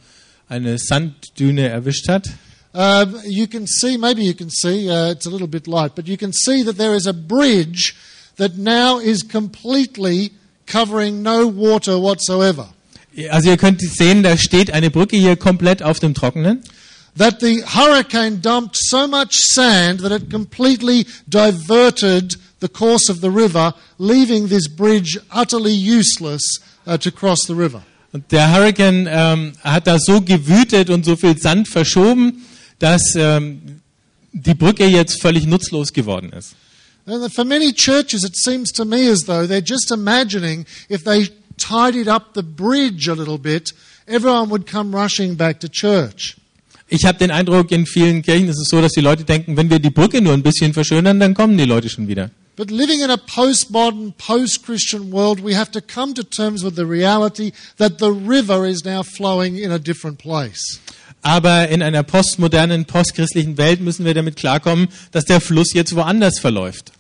[0.49, 2.31] eine Sanddüne erwischt hat.
[2.75, 6.09] Um, you can see, maybe you can see, uh, it's a little bit light, but
[6.09, 7.95] you can see that there is a bridge
[8.37, 10.33] that now is completely
[10.67, 12.69] covering no water whatsoever.
[13.31, 16.65] Also ihr könnt sehen, da steht eine Brücke hier komplett auf dem Trockenen.
[17.17, 23.31] That the hurricane dumped so much sand that it completely diverted the course of the
[23.31, 26.43] river, leaving this bridge utterly useless
[26.89, 27.83] uh, to cross the river.
[28.13, 32.45] Und der Hurricane ähm, hat da so gewütet und so viel Sand verschoben,
[32.79, 33.81] dass ähm,
[34.33, 36.55] die Brücke jetzt völlig nutzlos geworden ist.
[37.35, 42.09] For many churches, it seems to me as though they're just imagining if they tidied
[42.09, 43.73] up the bridge a little bit,
[44.07, 46.37] everyone would come rushing back to church.
[46.89, 49.71] Ich habe den Eindruck, in vielen Kirchen ist es so, dass die Leute denken, wenn
[49.71, 52.31] wir die Brücke nur ein bisschen verschönern, dann kommen die Leute schon wieder.
[52.57, 56.77] But living in a postmodern, post Christian world, we have to come to terms with
[56.77, 60.79] the reality that the river is now flowing in a different place.
[61.25, 66.39] Aber in einer postmodernen, postchristlichen Welt müssen wir damit klarkommen, dass der Fluss jetzt woanders
[66.39, 66.93] verläuft.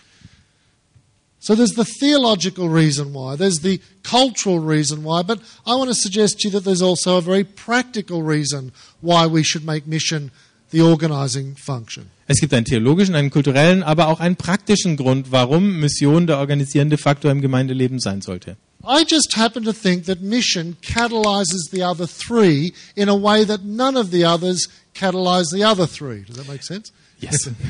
[1.39, 5.95] So there's the theological reason why, there's the cultural reason why, but I want to
[5.95, 10.31] suggest to you that there's also a very practical reason why we should make mission
[10.71, 12.07] the organizing function.
[12.27, 16.97] Es gibt einen theologischen, einen kulturellen, aber auch einen praktischen Grund, warum Mission der organisierende
[16.97, 18.57] Faktor im Gemeindeleben sein sollte.
[18.87, 23.64] I just happen to think that mission catalyzes the other three in a way that
[23.64, 26.23] none of the others catalyze the other three.
[26.23, 26.92] Does that make sense?
[27.20, 27.50] Yes.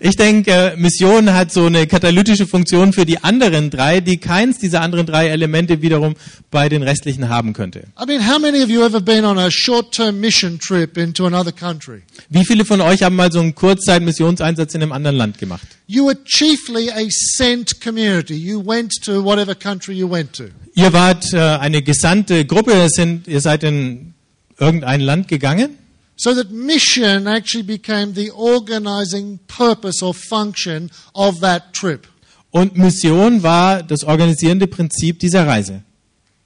[0.00, 4.80] Ich denke, Mission hat so eine katalytische Funktion für die anderen drei, die keins dieser
[4.80, 6.14] anderen drei Elemente wiederum
[6.50, 7.84] bei den restlichen haben könnte.
[8.00, 11.52] I mean, how many of you ever been on a short-term mission trip into another
[11.52, 12.02] country?
[12.28, 15.66] Wie viele von euch haben mal so einen Kurzzeit-Missionseinsatz in einem anderen Land gemacht?
[15.86, 18.34] You were chiefly a sent community.
[18.34, 20.44] You went to whatever country you went to.
[20.74, 22.88] Ihr wart äh, eine gesandte Gruppe,
[23.26, 24.14] ihr seid in
[24.58, 25.79] irgendein Land gegangen
[26.22, 32.06] So that mission actually became the organizing purpose or function of that trip.
[32.50, 35.82] und Mission war das organisierende Prinzip dieser Reise.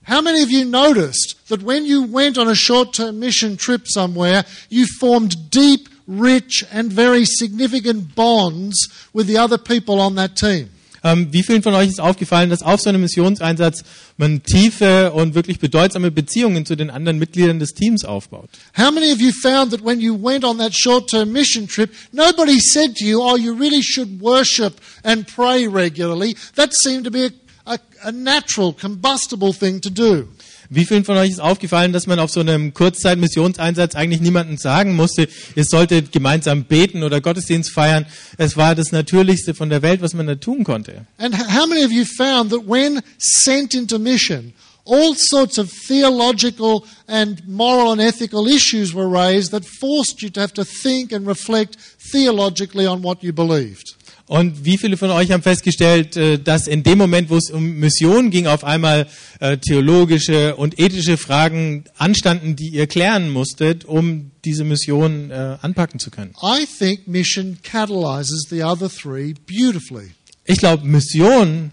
[0.06, 3.88] How many of you noticed that when you went on a short term mission trip
[3.88, 8.76] somewhere, you formed deep, rich, and very significant bonds
[9.12, 10.68] with the other people on that team?
[11.04, 13.84] Ähm, wie vielen von euch ist aufgefallen, dass auf so einem Missionseinsatz
[14.16, 18.48] man tiefe und wirklich bedeutsame Beziehungen zu den anderen Mitgliedern des Teams aufbaut?
[18.76, 21.92] How many of you found that when you went on that short term mission trip,
[22.12, 26.36] nobody said to you, Oh, you really should worship and pray regularly?
[26.54, 27.30] That seemed to be a,
[27.66, 30.28] a, a natural, combustible thing to do.
[30.70, 34.96] Wie vielen von euch ist aufgefallen, dass man auf so einem Kurzzeit-Missionseinsatz eigentlich niemandem sagen
[34.96, 38.06] musste, ihr solltet gemeinsam beten oder Gottesdienst feiern?
[38.38, 41.06] Es war das Natürlichste von der Welt, was man da tun konnte.
[41.18, 46.84] And how many of you found that when sent into mission, all sorts of theological
[47.08, 51.26] and moral and ethical issues were raised that forced you to have to think and
[51.26, 51.76] reflect
[52.12, 53.94] theologically on what you believed?
[54.26, 57.76] Und wie viele von euch haben festgestellt, äh, dass in dem Moment, wo es um
[57.78, 59.06] Mission ging, auf einmal
[59.40, 66.00] äh, theologische und ethische Fragen anstanden, die ihr klären musstet, um diese Mission äh, anpacken
[66.00, 66.32] zu können?
[66.42, 70.12] I think mission catalyzes the other three beautifully.
[70.46, 71.72] Ich glaube, Mission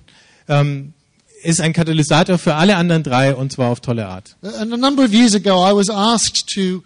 [0.49, 0.93] ähm,
[1.43, 4.35] ist ein Katalysator für alle anderen drei und zwar auf tolle Art.
[4.41, 6.83] And a number of years ago, I was asked to,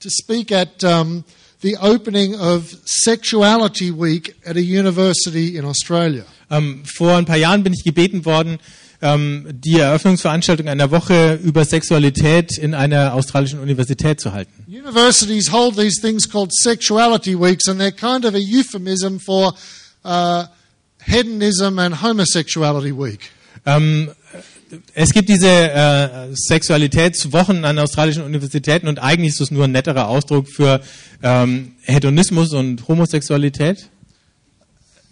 [0.00, 1.24] to speak at um,
[1.64, 6.24] the opening of Sexuality Week at a university in Australia.
[6.50, 8.58] Ähm, vor ein paar Jahren bin ich gebeten worden,
[9.00, 14.52] ähm, die Eröffnungsveranstaltung einer Woche über Sexualität in einer australischen Universität zu halten.
[14.68, 19.54] Universities hold these things called sexuality weeks, and they're kind of a euphemism for
[20.04, 20.44] uh,
[21.00, 23.30] hedonism and homosexuality week.
[23.64, 24.10] Ähm,
[24.94, 30.08] es gibt diese äh, Sexualitätswochen an australischen Universitäten und eigentlich ist es nur ein netterer
[30.08, 30.80] Ausdruck für
[31.22, 33.88] ähm, Hedonismus und Homosexualität.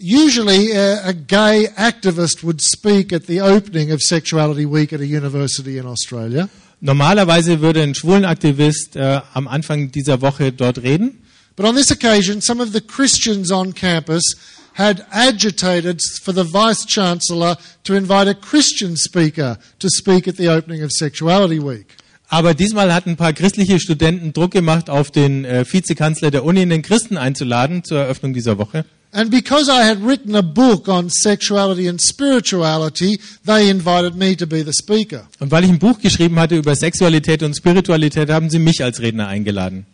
[0.01, 5.05] Usually, a, a gay activist would speak at the opening of Sexuality Week at a
[5.05, 6.49] university in Australia.
[6.81, 11.23] Normalerweise würde ein Schwulenaktivist äh, am Anfang dieser Woche dort reden.
[11.55, 14.37] But on this occasion, some of the Christians on campus
[14.75, 20.49] had agitated for the vice chancellor to invite a Christian speaker to speak at the
[20.49, 21.97] opening of Sexuality Week.
[22.29, 26.63] Aber diesmal hatten ein paar christliche Studenten Druck gemacht auf den äh, Vizekanzler der Uni,
[26.63, 28.87] einen Christen einzuladen zur Eröffnung dieser Woche.
[29.15, 34.47] And because I had written a book on sexuality and spirituality, they invited me to
[34.47, 35.29] be the speaker.
[35.39, 39.03] Und weil ich ein Buch geschrieben hatte über Sexualität und Spiritualität, haben sie mich als
[39.03, 39.85] Redner eingeladen.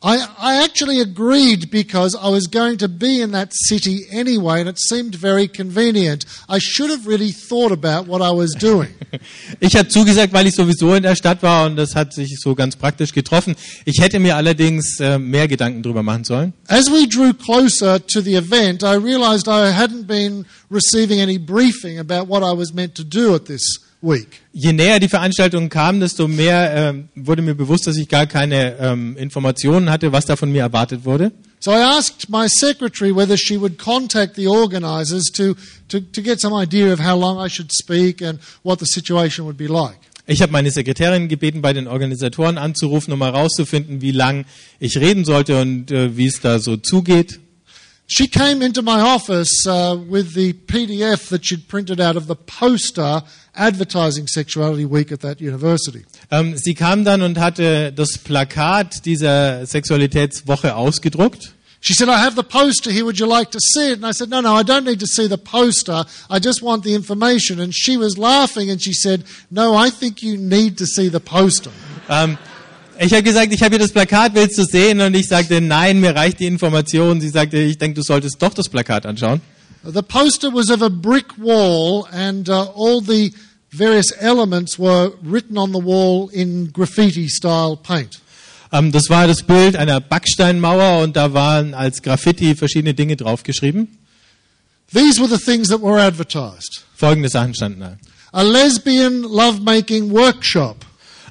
[0.00, 4.68] I, I actually agreed because I was going to be in that city anyway and
[4.68, 6.24] it seemed very convenient.
[6.48, 8.94] I should have really thought about what I was doing.
[9.60, 12.54] Ich habe zugesagt, weil ich sowieso in der Stadt war und das hat sich so
[12.54, 13.56] ganz praktisch getroffen.
[13.86, 16.52] Ich hätte mir allerdings äh, mehr Gedanken drüber machen sollen.
[16.68, 21.98] As we drew closer to the event, I realized I hadn't been receiving any briefing
[21.98, 24.40] about what I was meant to do at this week.
[24.52, 28.76] Je näher die Veranstaltung kam, desto mehr ähm, wurde mir bewusst, dass ich gar keine
[28.78, 31.32] ähm, Informationen hatte, was da von mir erwartet wurde.
[31.60, 35.54] So I asked my secretary whether she would contact the organizers to,
[35.88, 39.44] to, to get some idea of how long I should speak and what the situation
[39.44, 39.98] would be like.
[40.30, 44.44] Ich habe meine Sekretärin gebeten, bei den Organisatoren anzurufen, um herauszufinden, wie lang
[44.78, 47.40] ich reden sollte und äh, wie es da so zugeht.
[48.10, 52.34] She came into my office uh, with the PDF that she'd printed out of the
[52.34, 53.20] poster
[53.54, 56.06] advertising Sexuality Week at that university.
[56.30, 61.52] Ähm, sie kam dann und hatte das Plakat dieser Sexualitätswoche ausgedruckt.
[61.80, 63.04] She said, I have the poster here.
[63.04, 63.98] Would you like to see it?
[63.98, 66.04] And I said, No, no, I don't need to see the poster.
[66.30, 67.60] I just want the information.
[67.60, 71.20] And she was laughing and she said, No, I think you need to see the
[71.20, 71.70] poster.
[72.08, 72.38] Ähm,
[73.00, 75.00] ich habe gesagt, ich habe hier das Plakat, willst du sehen?
[75.00, 77.20] Und ich sagte, nein, mir reicht die Information.
[77.20, 79.40] Sie sagte, ich denke, du solltest doch das Plakat anschauen.
[79.84, 83.32] The poster was of a brick wall, and uh, all the
[83.70, 88.20] various elements were written on the wall in graffiti style paint.
[88.72, 93.88] Ähm, das war das Bild einer Backsteinmauer und da waren als Graffiti verschiedene Dinge draufgeschrieben.
[94.92, 97.96] These were the things that were advertised Folgende Sachen standen da.
[98.32, 100.84] a lesbian lovemaking workshop,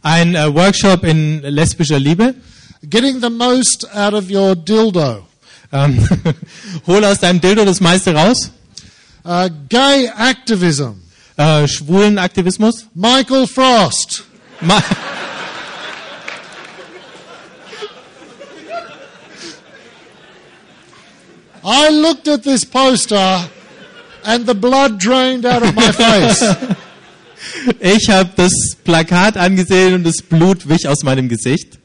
[0.08, 2.34] Ein äh, Workshop in lesbischer Liebe.
[2.90, 5.26] getting the most out of your dildo,
[5.74, 6.00] Ähm,
[6.88, 8.52] hol aus deinem Dildo das meiste raus.
[9.26, 11.02] uh, gay activism,
[11.36, 12.86] Äh, Schwulenaktivismus.
[12.96, 14.24] Michael Frost,
[14.62, 14.82] Ma
[21.64, 23.50] I looked at this poster
[24.24, 26.42] and the blood drained out of my face.
[27.80, 28.52] Ich habe das
[28.84, 31.80] Plakat angesehen und das Blut wich aus meinem Gesicht.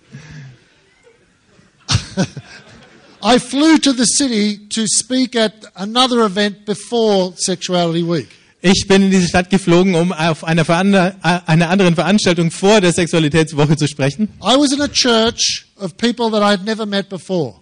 [3.25, 8.29] I flew to the city to speak at another event before Sexuality Week.
[8.65, 12.81] Ich bin in diese Stadt geflogen, um auf einer, Verander äh, einer anderen Veranstaltung vor
[12.81, 14.29] der Sexualitätswoche zu sprechen.
[14.41, 17.57] I was in a church of people that I'd never met before.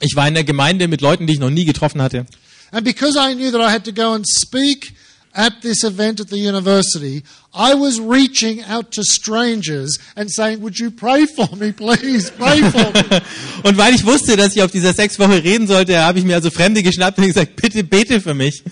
[0.00, 2.26] Ich war in der Gemeinde mit Leuten, die ich noch nie getroffen hatte.
[2.70, 4.94] And because I knew that I had to go and speak
[5.36, 7.22] at this event at the university,
[7.54, 12.30] I was reaching out to strangers and saying, Would you pray for me, please?
[12.30, 13.20] Pray for me.
[13.62, 16.50] Und weil ich wusste, dass ich auf dieser Sexwoche reden sollte, habe ich mir also
[16.50, 18.62] Fremde geschnappt und gesagt, bitte bete für mich.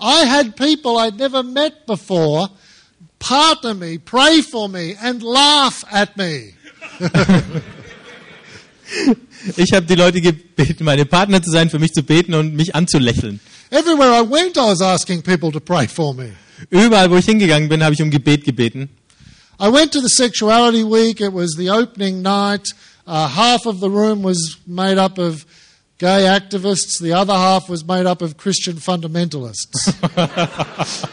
[0.00, 2.50] I had people I'd never met before
[3.18, 6.54] partner me, pray for me, and laugh at me.
[9.56, 12.74] Ich habe die Leute gebeten, meine Partner zu sein, für mich zu beten und mich
[12.74, 13.40] anzulächeln.
[13.72, 16.32] Everywhere I went, I was asking people to pray for me.
[16.70, 18.88] Überall, wo ich hingegangen bin, habe ich um Gebet gebeten.
[19.60, 21.20] I went to the Sexuality Week.
[21.20, 22.66] It was the opening night.
[23.06, 25.44] Uh, half of the room was made up of
[26.00, 29.92] gay activists, the other half was made up of Christian fundamentalists.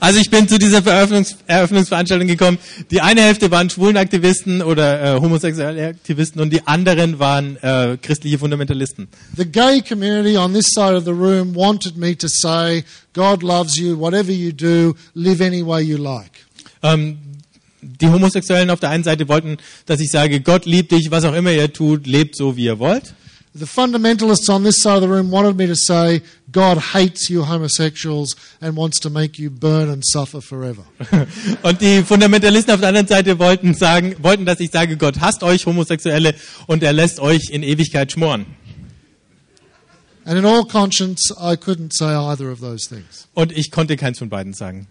[0.00, 2.56] Also ich bin zu dieser Eröffnungs Eröffnungsveranstaltung gekommen.
[2.90, 8.38] Die eine Hälfte waren Schwulenaktivisten oder äh, homosexuelle Aktivisten und die anderen waren äh, christliche
[8.38, 9.08] Fundamentalisten.
[9.36, 12.82] the gay community on this side of the room wanted me to say,
[13.12, 16.30] God loves you, whatever you do, live any way you like.
[16.82, 17.18] Ähm,
[17.82, 21.34] die Homosexuellen auf der einen Seite wollten, dass ich sage, Gott liebt dich, was auch
[21.34, 23.14] immer ihr tut, lebt so, wie ihr wollt.
[23.54, 27.42] The fundamentalists on this side of the room wanted me to say, God hates you
[27.42, 30.84] homosexuals and wants to make you burn and suffer forever.
[31.62, 35.42] Und die Fundamentalisten auf der anderen Seite wollten sagen, wollten, dass ich sage, Gott hasst
[35.42, 36.34] euch Homosexuelle
[36.66, 38.46] und er lässt euch in Ewigkeit schmoren.
[40.24, 43.28] And in all conscience, I couldn't say either of those things.
[43.34, 44.86] Und ich konnte keins von beiden sagen.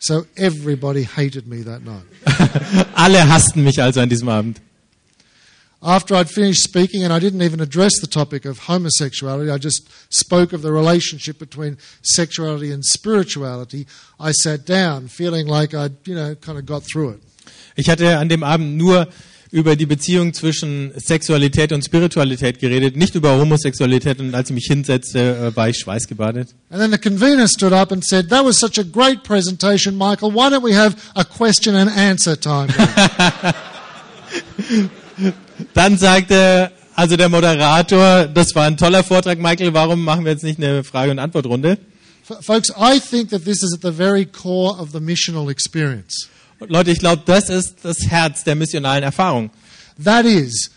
[0.00, 2.04] So everybody hated me that night.
[2.94, 4.60] Alle hassten mich also an diesem Abend.
[5.82, 9.88] After I'd finished speaking, and I didn't even address the topic of homosexuality, I just
[10.10, 13.86] spoke of the relationship between sexuality and spirituality,
[14.20, 17.22] I sat down feeling like I'd, you know, kind of got through it.
[17.74, 19.08] Ich hatte an dem Abend nur
[19.50, 24.20] über die Beziehung zwischen Sexualität und Spiritualität geredet, nicht über Homosexualität.
[24.20, 25.18] Und als ich mich hinsetzte,
[25.52, 26.54] äh, war ich schweißgebadet.
[26.70, 30.32] And then the convener stood up and said, That was such a great presentation, Michael.
[30.32, 32.68] Why don't we have a question and answer time?
[35.74, 40.44] Dann sagte also der Moderator, das war ein toller Vortrag, Michael, warum machen wir jetzt
[40.44, 41.78] nicht eine Frage- und Antwortrunde?
[42.40, 46.28] Folks, I think that this is at the very core of the missional experience.
[46.60, 49.50] Und Leute, ich glaube, das ist das Herz der missionalen Erfahrung.
[50.02, 50.70] That is,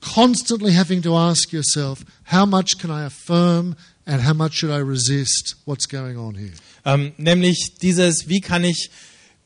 [0.00, 3.74] constantly having to ask yourself, how much can I affirm
[4.06, 6.52] and how much should I resist what's going on here?
[6.84, 8.90] Ähm, nämlich dieses, wie kann ich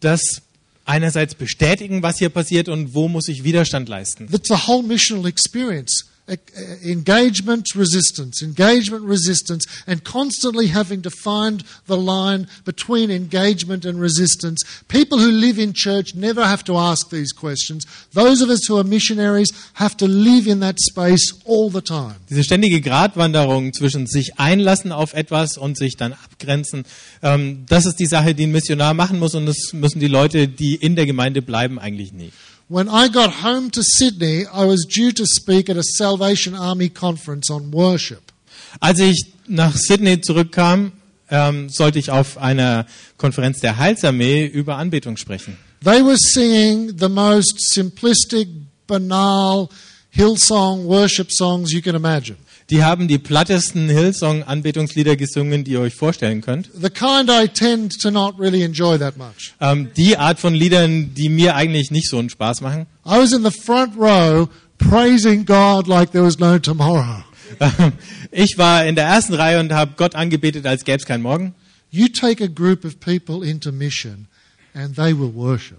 [0.01, 0.43] das
[0.85, 4.29] einerseits bestätigen, was hier passiert und wo muss ich Widerstand leisten?
[4.31, 6.12] That's the whole missional experience.
[6.29, 13.85] E- e- Engagement, resistance, engagement, resistance, and constantly having to find the line between engagement
[13.85, 14.63] and resistance.
[14.87, 17.85] People who live in church never have to ask these questions.
[18.13, 22.15] Those of us who are missionaries have to live in that space all the time.
[22.31, 26.85] Diese ständige Gratwanderung zwischen sich einlassen auf etwas und sich dann abgrenzen,
[27.23, 30.47] ähm, das ist die Sache, die ein Missionar machen muss und das müssen die Leute,
[30.47, 32.31] die in der Gemeinde bleiben, eigentlich nie.
[32.69, 36.89] When I got home to Sydney, I was due to speak at a Salvation Army
[36.89, 38.33] conference on worship.
[38.81, 40.93] Als ich nach Sydney zurückkam,
[41.31, 42.87] ähm, sollte ich auf einer
[43.17, 45.57] Konferenz der Heilsarmee über Anbetung sprechen.
[45.85, 48.49] They were singing the most simplistic,
[48.87, 49.69] banal
[50.11, 52.37] Hillsong worship songs you can imagine.
[52.71, 56.71] Die haben die plattesten Hillsong-Anbetungslieder gesungen, die ihr euch vorstellen könnt.
[56.75, 59.55] The kind I tend to not really enjoy that much.
[59.61, 62.87] Ähm, die Art von Liedern, die mir eigentlich nicht so einen Spaß machen.
[63.05, 64.49] I was in the front row
[64.79, 67.25] praising God like there was no tomorrow.
[68.35, 71.55] Ich war in der ersten Reihe und habe Gott angebetet, als gäbe es keinen Morgen.
[71.91, 74.27] You take a group of people into mission
[74.73, 75.79] and they will worship.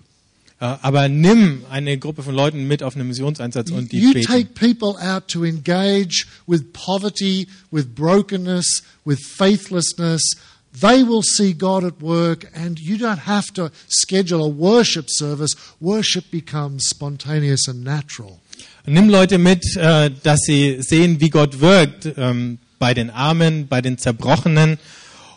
[0.64, 4.26] Äh, Aber nimm eine Gruppe von Leuten mit auf einen Missionseinsatz und die You beten.
[4.26, 10.22] take people out to engage with poverty, with brokenness, with faithlessness.
[10.80, 15.52] They will see God at work, and you don't have to schedule a worship service.
[15.82, 18.40] Worship becomes spontaneous and natural.
[18.86, 23.82] Nimm Leute mit, äh, dass sie sehen, wie Gott wirkt ähm, bei den Armen, bei
[23.82, 24.78] den Zerbrochenen.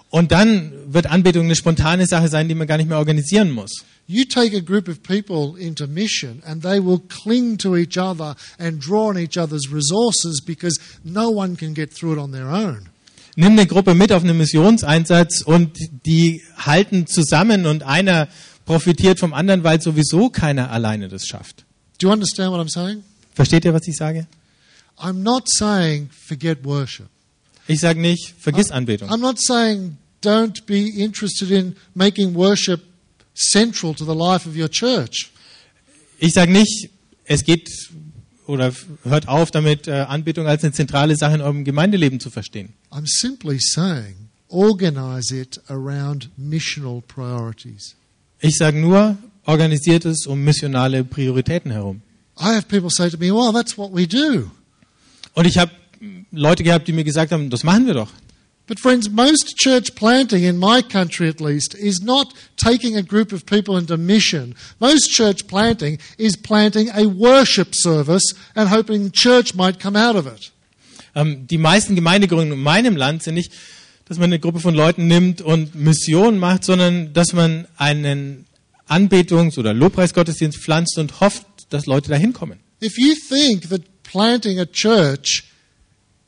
[0.08, 3.84] Und dann wird Anbetung eine spontane Sache sein, die man gar nicht mehr organisieren muss.
[4.08, 8.36] You take a group of people into mission, and they will cling to each other
[8.58, 12.48] and draw on each other's resources because no one can get through it on their
[12.48, 12.88] own.
[13.36, 15.76] Nimm eine Gruppe mit auf einen Missionseinsatz und
[16.06, 18.28] die halten zusammen und einer
[18.64, 21.64] profitiert vom anderen, weil sowieso keiner alleine das schafft.
[21.98, 23.02] Do you understand what I'm saying?
[23.34, 24.26] Versteht ihr, was ich sage?
[24.98, 27.08] I'm not saying forget worship.
[27.66, 29.10] Ich sage nicht, vergiss Anbetung.
[29.10, 32.82] I'm not saying don't be interested in making worship
[33.36, 35.30] central to the life of your church.
[36.18, 36.90] Ich sage nicht,
[37.24, 37.68] es geht
[38.46, 38.72] oder
[39.04, 42.74] hört auf damit, äh, Anbetung als eine zentrale Sache in eurem Gemeindeleben zu verstehen.
[42.90, 47.96] I'm simply saying organize it around missional priorities.
[48.40, 52.02] Ich sage nur, organisiert es um missionale Prioritäten herum.
[52.38, 54.50] I have people say to me, well, that's what we do.
[55.34, 55.72] Und ich habe
[56.30, 58.10] Leute gehabt, die mir gesagt haben, das machen wir doch.
[58.66, 63.32] But, friends, most church planting, in my country at least, is not taking a group
[63.32, 64.56] of people into mission.
[64.80, 68.24] Most church planting is planting a worship service
[68.56, 70.50] and hoping church might come out of it.
[71.14, 73.52] Ähm, die meisten Gemeindegründungen in meinem Land sind nicht,
[74.06, 78.46] dass man eine Gruppe von Leuten nimmt und Mission macht, sondern dass man einen
[78.88, 82.58] Anbetungs- oder Lobpreisgottesdienst pflanzt und hofft, dass Leute dahin kommen.
[82.82, 85.44] If you think that planting a church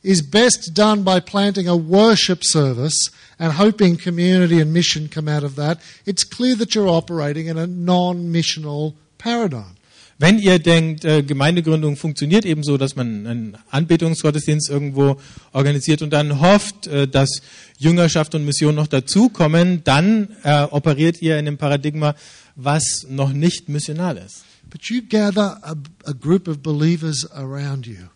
[0.03, 5.43] is best done by planting a worship service and hoping community and mission come out
[5.43, 9.75] of that, it's clear that you're operating in a non missional paradigm.
[10.21, 15.15] Wenn ihr denkt, äh, Gemeindegründung funktioniert eben so, dass man einen Anbetungsgottesdienst irgendwo
[15.53, 17.41] organisiert und dann hofft, äh, dass
[17.77, 22.15] Jüngerschaft und Mission noch dazukommen, dann äh, operiert ihr in einem Paradigma,
[22.57, 24.43] was noch nicht missional ist.
[24.69, 28.09] But you gather a, a group of believers around you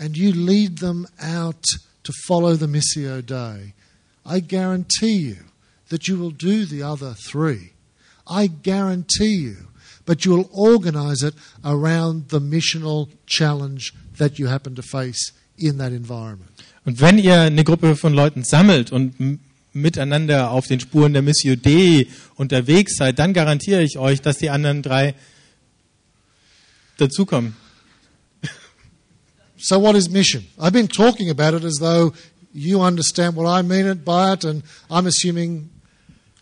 [0.00, 1.62] and you lead them out
[2.02, 3.74] to follow the Missio Dei,
[4.24, 5.36] I guarantee you
[5.90, 7.72] that you will do the other three.
[8.26, 9.56] I guarantee you.
[10.06, 11.34] But you will organize it
[11.64, 16.50] around the missional challenge that you happen to face in that environment.
[16.86, 19.38] Und wenn ihr eine Gruppe von Leuten sammelt und
[19.72, 24.48] miteinander auf den Spuren der Missio Dei unterwegs seid, dann garantiere ich euch, dass die
[24.48, 25.14] anderen drei
[26.96, 27.54] dazukommen.
[29.60, 30.44] So, what is mission?
[30.58, 32.12] I've been talking about it as though
[32.52, 35.70] you understand what I mean by it, and I'm assuming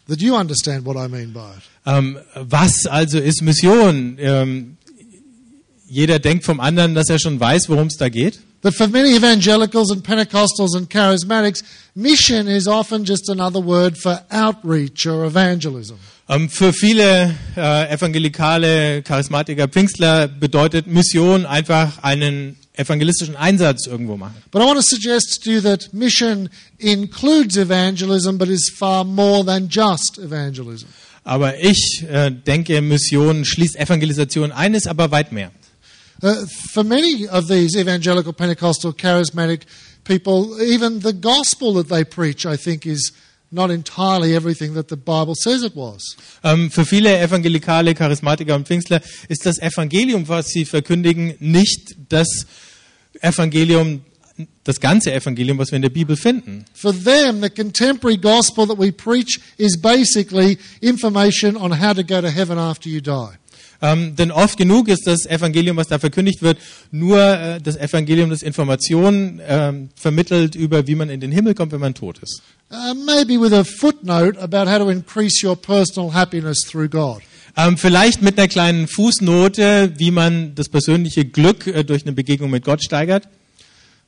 [0.06, 1.62] that you understand what I mean by it.
[1.84, 4.16] Ähm, was also ist Mission?
[4.20, 4.76] Ähm,
[5.88, 8.40] jeder denkt vom anderen, dass er schon weiß, worum es da geht.
[8.60, 11.62] But for many evangelicals and Pentecostals and charismatics,
[11.94, 15.96] mission is often just another word for outreach or evangelism.
[16.28, 24.36] Ähm, für viele äh, evangelikale Charismatiker, Pfingstler bedeutet Mission einfach einen evangelistischen Einsatz irgendwo machen.
[24.50, 26.48] But I want to suggest to you that mission
[26.78, 30.86] includes evangelism, but is far more than just evangelism.
[31.24, 35.50] Aber ich äh, denke, Mission schließt Evangelisation ein, ist aber weit mehr.
[36.22, 39.60] Uh, for many of these evangelical, Pentecostal, charismatic
[40.04, 43.12] people, even the gospel that they preach, I think, is
[43.50, 46.16] not entirely everything that the Bible says it was.
[46.42, 52.46] Ähm, für viele evangelikale Charismatiker und Pfingstler ist das Evangelium, was sie verkündigen, nicht das
[53.20, 54.02] Evangelium,
[54.64, 56.64] das ganze Evangelium, was wir in der Bibel finden.
[56.74, 62.20] For them, the contemporary gospel that we preach is basically information on how to go
[62.20, 63.36] to heaven after you die.
[63.80, 66.58] Ähm, denn oft genug ist das Evangelium, was da verkündigt wird,
[66.90, 71.70] nur äh, das Evangelium, das Informationen ähm, vermittelt über, wie man in den Himmel kommt,
[71.70, 72.42] wenn man tot ist.
[72.70, 77.22] Uh, maybe with a footnote about how to increase your personal happiness through God.
[77.58, 82.50] Ähm, vielleicht mit einer kleinen Fußnote, wie man das persönliche Glück äh, durch eine Begegnung
[82.50, 83.24] mit Gott steigert.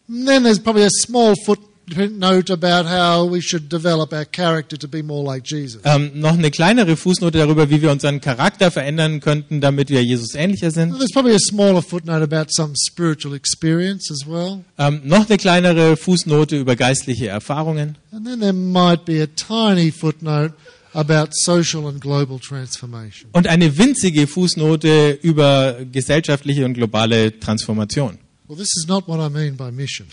[0.09, 4.86] And then there's probably a small footnote about how we should develop our character to
[4.86, 5.82] be more like Jesus.
[5.84, 10.36] Ähm, noch eine kleinere Fußnote darüber, wie wir unseren Charakter verändern könnten, damit wir Jesus
[10.36, 10.96] ähnlicher sind.
[10.96, 14.64] There's probably a smaller footnote about some spiritual experience as well.
[14.78, 17.96] Ähm, noch eine kleinere Fußnote über geistliche Erfahrungen.
[18.12, 20.55] And then there might be a tiny footnote
[20.95, 23.30] about social and global transformation.
[23.32, 28.18] Und eine winzige Fußnote über gesellschaftliche und globale Transformation.
[28.49, 30.09] Well, this is not what I mean by mission.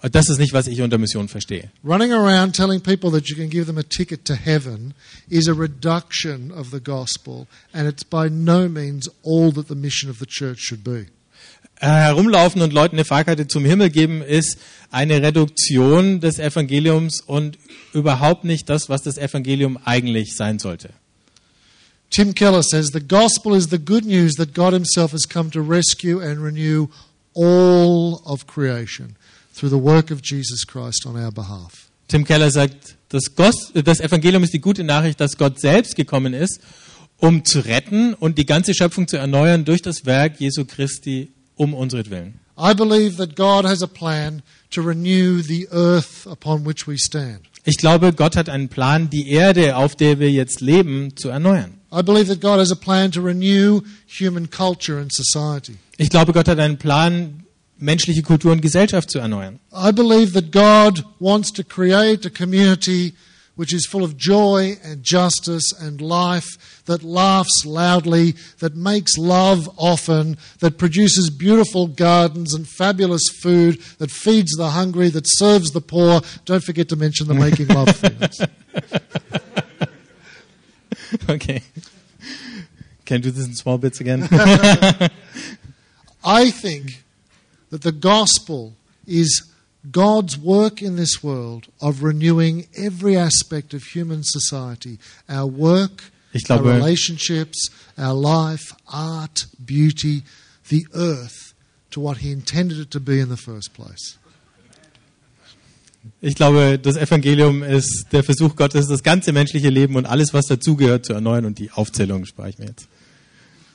[0.00, 1.70] Und Das ist nicht, was ich unter Mission verstehe.
[1.84, 4.94] Running around telling people that you can give them a ticket to heaven
[5.28, 10.08] is a reduction of the gospel, and it's by no means all that the mission
[10.08, 11.06] of the church should be.
[11.80, 14.58] Äh, Herumlaufen und Leuten eine Fahrkarte zum Himmel geben ist
[14.90, 17.56] eine Reduktion des Evangeliums und
[17.92, 20.90] überhaupt nicht das, was das Evangelium eigentlich sein sollte.
[22.10, 25.60] Tim Keller says the gospel is the good news that God Himself has come to
[25.60, 26.88] rescue and renew
[27.34, 29.16] all of creation
[29.54, 31.90] through the work of Jesus Christ on our behalf.
[32.08, 36.34] Tim Keller sagt, das, Gos das Evangelium ist die gute Nachricht, dass Gott selbst gekommen
[36.34, 36.60] ist,
[37.18, 41.74] um zu retten und die ganze Schöpfung zu erneuern durch das Werk Jesu Christi um
[41.74, 46.96] unseren I believe that God has a plan to renew the earth upon which we
[46.98, 47.40] stand.
[47.64, 51.74] Ich glaube, Gott hat einen Plan, die Erde, auf der wir jetzt leben, zu erneuern.
[51.92, 55.76] I believe that God has a plan to renew human culture and society.
[55.96, 57.44] Ich glaube, Gott hat einen Plan,
[57.78, 59.58] menschliche Kultur und Gesellschaft zu erneuern.
[59.72, 63.14] I believe that God wants to create a community
[63.58, 66.46] which is full of joy and justice and life,
[66.84, 74.12] that laughs loudly, that makes love often, that produces beautiful gardens and fabulous food, that
[74.12, 76.20] feeds the hungry, that serves the poor.
[76.44, 78.40] Don't forget to mention the making love things.
[81.26, 81.62] Okay.
[83.06, 84.28] Can you do this in small bits again?
[86.24, 87.02] I think
[87.70, 88.74] that the gospel
[89.06, 89.47] is
[89.90, 96.50] God's work in this world of renewing every aspect of human society our work, Ich
[96.50, 100.22] our glaube, relationships, our life, art, beauty,
[100.68, 101.54] the earth
[101.90, 104.18] to what He intended it to be in the first place.
[106.20, 110.46] ich glaube, das Evangelium ist der Versuch Gottes, das ganze menschliche Leben und alles, was
[110.46, 111.44] dazugehört, zu erneuern.
[111.44, 112.88] Und die Aufzählung spare ich mir jetzt.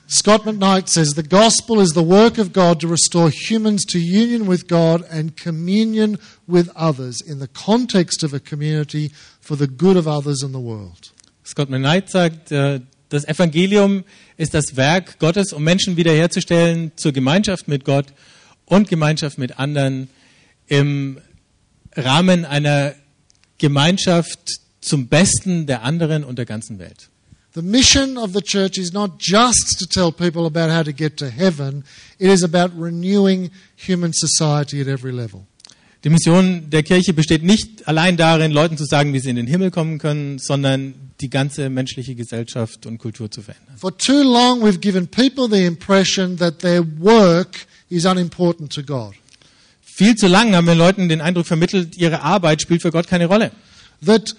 [0.06, 4.46] Scott McKnight says the gospel is the work of God to restore humans to union
[4.46, 9.96] with God and communion with others in the context of a community for the good
[9.96, 11.10] of others in the world.
[11.42, 14.04] Scott McKnight sagt, äh, das Evangelium
[14.36, 18.06] ist das Werk Gottes, um Menschen wiederherzustellen zur Gemeinschaft mit Gott
[18.66, 20.08] und Gemeinschaft mit anderen
[20.66, 21.18] im
[21.96, 22.94] Rahmen einer
[23.58, 27.08] Gemeinschaft zum Besten der anderen und der ganzen Welt.
[27.54, 31.16] The mission of the church is not just to tell people about how to get
[31.18, 31.84] to heaven,
[32.18, 35.46] it is about renewing human society at every level.
[36.02, 39.46] Die Mission der Kirche besteht nicht allein darin, Leuten zu sagen, wie sie in den
[39.46, 43.76] Himmel kommen können, sondern die ganze menschliche Gesellschaft und Kultur zu verändern.
[43.76, 49.14] For too long, we've given people the impression that their work is unimportant to God,
[49.80, 53.26] Viel zu lang haben wir Leuten den Eindruck vermittelt, ihre Arbeit spielt für Gott keine
[53.26, 53.52] Rolle.
[54.04, 54.34] that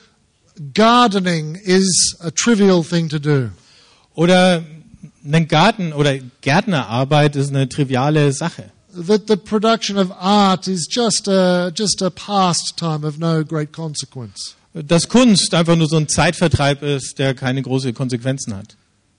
[0.73, 3.49] gardening is a trivial thing to do,
[4.15, 4.63] Oder
[5.25, 8.71] ein Garten oder Gärtnerarbeit ist eine triviale Sache.
[8.95, 14.55] that the production of art is just a, just a pastime of no great consequence.
[14.73, 18.75] Dass Kunst einfach nur so ein Zeitvertreib ist, der keine Konsequenzen hat.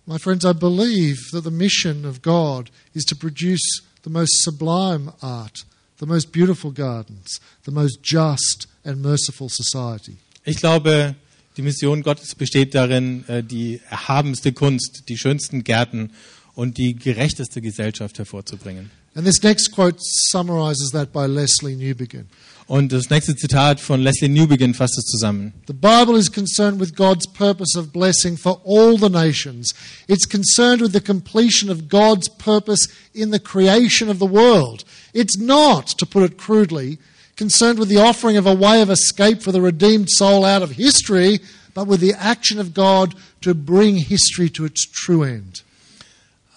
[0.07, 5.13] My friends, I believe that the mission of God is to produce the most sublime
[5.21, 5.67] art,
[5.99, 10.17] the most beautiful gardens, the most just and merciful society.
[10.45, 11.17] Ich glaube,
[11.57, 16.11] die Mission Gottes besteht darin, äh, die erhabenste Kunst, die schönsten Gärten
[16.55, 18.91] und die gerechteste Gesellschaft hervorzubringen.
[19.15, 22.27] And this next quote summarizes that by Leslie Newbegin.
[22.67, 25.55] Und das nächste Zitat von Leslie Newbegin fasst es zusammen.
[25.69, 29.73] The Bible is concerned with God's purpose of blessing for all the nations.
[30.09, 34.85] It's concerned with the completion of God's purpose in the creation of the world.
[35.15, 36.99] It's not, to put it crudely,
[37.37, 40.73] concerned with the offering of a way of escape for the redeemed soul out of
[40.73, 41.41] history,
[41.75, 45.63] but with the action of God to bring history to its true end.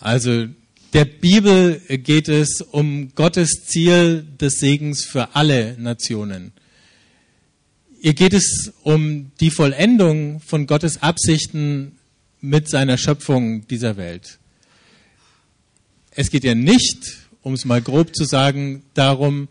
[0.02, 0.48] Also
[0.94, 6.52] der Bibel geht es um Gottes Ziel des Segens für alle Nationen.
[8.02, 12.00] Ihr geht es um die Vollendung von Gottes Absichten
[12.42, 14.40] mit seiner Schöpfung dieser Welt.
[16.12, 19.50] Es geht ja nicht, um es mal grob zu sagen, darum,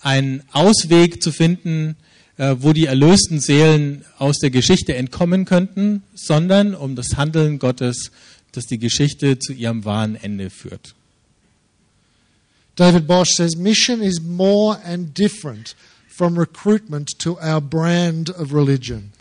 [0.00, 1.96] einen Ausweg zu finden,
[2.36, 8.10] äh, wo die erlösten Seelen aus der Geschichte entkommen könnten, sondern um das Handeln Gottes,
[8.52, 10.94] das die Geschichte zu ihrem wahren Ende führt.
[12.76, 15.74] David Bosch says mission is more and different
[16.06, 19.12] from recruitment to our brand of religion.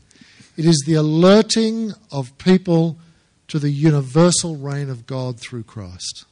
[0.55, 2.97] It is the alerting of people
[3.47, 6.25] to the universal reign of God through Christ.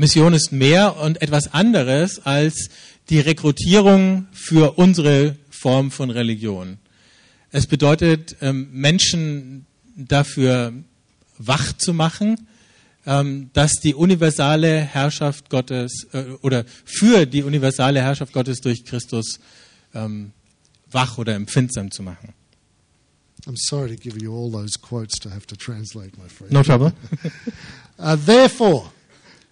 [0.00, 2.70] Mission ist mehr und etwas anderes als
[3.10, 6.78] die Rekrutierung für unsere Form von Religion.
[7.50, 10.72] Es bedeutet, ähm, Menschen dafür
[11.36, 12.48] wach zu machen,
[13.04, 19.38] ähm, dass die universale Herrschaft Gottes äh, oder für die universale Herrschaft Gottes durch Christus
[19.92, 20.32] ähm,
[20.90, 22.32] wach oder empfindsam zu machen.
[23.46, 26.52] I'm sorry to give you all those quotes to have to translate, my friend.
[26.52, 26.92] No trouble.
[28.02, 28.90] Uh, therefore,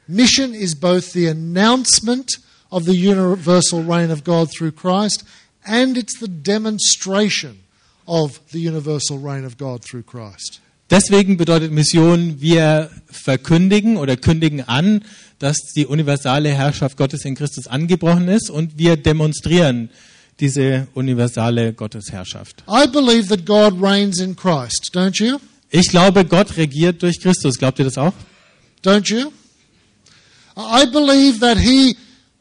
[0.08, 2.38] mission is both the announcement
[2.70, 5.24] of the universal reign of God through Christ
[5.64, 7.60] and it's the demonstration
[8.06, 10.60] of the universal reign of God through Christ.
[10.90, 15.04] Deswegen bedeutet Mission, wir verkündigen oder kündigen an,
[15.38, 19.90] dass die universale Herrschaft Gottes in Christus angebrochen ist und wir demonstrieren
[20.40, 22.64] diese universale Gottesherrschaft.
[22.66, 25.38] I believe that God reigns in Christ, don't you?
[25.70, 27.58] Ich glaube, Gott regiert durch Christus.
[27.58, 28.14] Glaubt ihr das auch?
[28.82, 29.30] Don't you?
[30.58, 31.96] I believe that He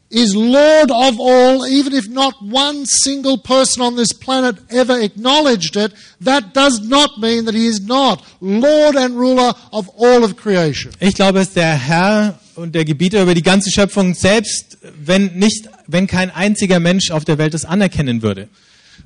[0.10, 5.76] is Lord of all, even if not one single person on this planet ever acknowledged
[5.76, 5.94] it.
[6.22, 10.92] That does not mean that He is not Lord and ruler of all of creation.
[11.00, 15.36] Ich glaube, es ist der Herr und der Gebieter über die ganze Schöpfung, selbst wenn
[15.36, 18.48] nicht, wenn kein einziger Mensch auf der Welt das anerkennen würde.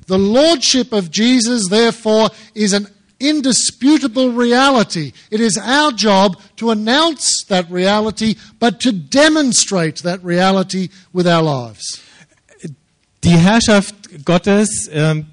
[0.08, 2.88] The Lordship of Jesus, therefore, is an
[3.22, 5.12] indisputable reality.
[5.30, 11.42] It is our job to announce that reality, but to demonstrate that reality with our
[11.42, 12.00] lives.
[13.22, 13.94] Die Herrschaft
[14.24, 15.26] Gottes ähm,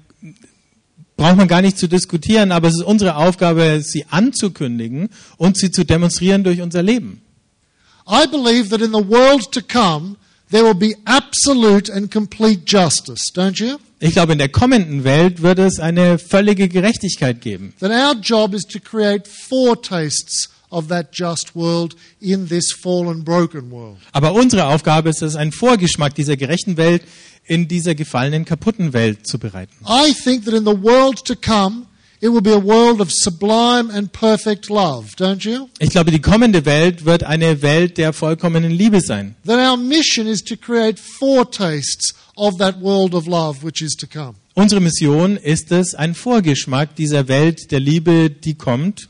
[1.16, 5.70] braucht man gar nicht zu diskutieren, aber es ist unsere Aufgabe, sie anzukündigen und sie
[5.70, 7.20] zu demonstrieren durch unser Leben.
[8.06, 10.16] I believe that in the world to come,
[10.50, 13.78] there will be absolute and complete justice, don't you?
[14.02, 17.74] Ich glaube, in der kommenden Welt wird es eine völlige Gerechtigkeit geben.
[17.80, 23.70] That our job is to create foretastes of that just world in this fallen, broken
[23.70, 23.98] world.
[24.12, 27.02] Aber unsere Aufgabe ist es, einen Vorgeschmack dieser gerechten Welt
[27.44, 29.74] in dieser gefallenen, kaputten Welt zu bereiten.
[29.86, 31.86] I think that in the world to come,
[32.20, 35.68] it will be a world of sublime and perfect love, don't you?
[35.78, 39.34] Ich glaube, die kommende Welt wird eine Welt der vollkommenen Liebe sein.
[39.46, 44.06] That our mission is to create foretastes of that world of love which is to
[44.06, 44.34] come.
[44.54, 49.08] Unsere Mission ist es, einen Vorgeschmack dieser Welt der Liebe, die kommt,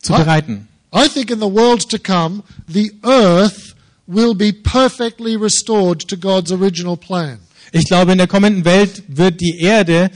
[0.00, 0.66] zu bereiten.
[0.92, 6.50] I think in the world to come, the earth will be perfectly restored to God's
[6.50, 7.38] original plan.
[7.72, 10.10] Ich glaube, in der kommenden Welt wird die Erde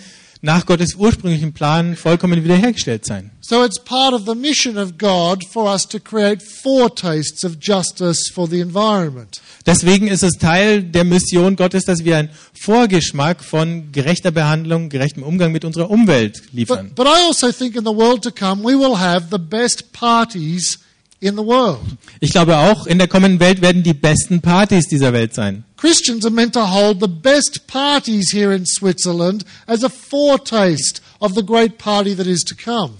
[0.44, 3.30] nach Gottes ursprünglichen Plan vollkommen wiederhergestellt sein.
[3.40, 8.28] So it's part of the mission of God for us to create foretastes of justice
[8.28, 9.40] for the environment.
[9.66, 15.22] Deswegen ist es Teil der Mission Gottes, dass wir einen Vorgeschmack von gerechter Behandlung, gerechtem
[15.22, 16.88] Umgang mit unserer Umwelt liefern.
[16.88, 19.92] But, but I also think in the world to come we will have the best
[19.92, 20.80] parties
[21.22, 21.80] in the world.
[22.20, 25.64] Ich glaube auch, in der kommenden Welt werden die besten Partys dieser Welt sein.
[25.76, 31.34] Christians are meant to hold the best parties here in Switzerland as a foretaste of
[31.34, 32.94] the great party that is to come.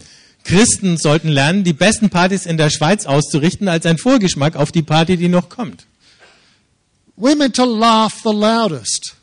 [0.45, 4.83] Christen sollten lernen, die besten Partys in der Schweiz auszurichten, als ein Vorgeschmack auf die
[4.83, 5.87] Party, die noch kommt.
[7.16, 9.14] We're meant to laugh the loudest.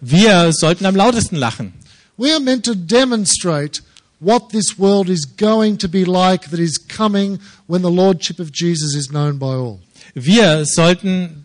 [0.00, 1.74] Wir sollten am lautesten lachen.
[2.16, 3.82] We are meant to demonstrate
[4.22, 8.52] what this world is going to be like that is coming when the Lordship of
[8.52, 9.80] Jesus is known by all.
[10.14, 11.42] Wir sollten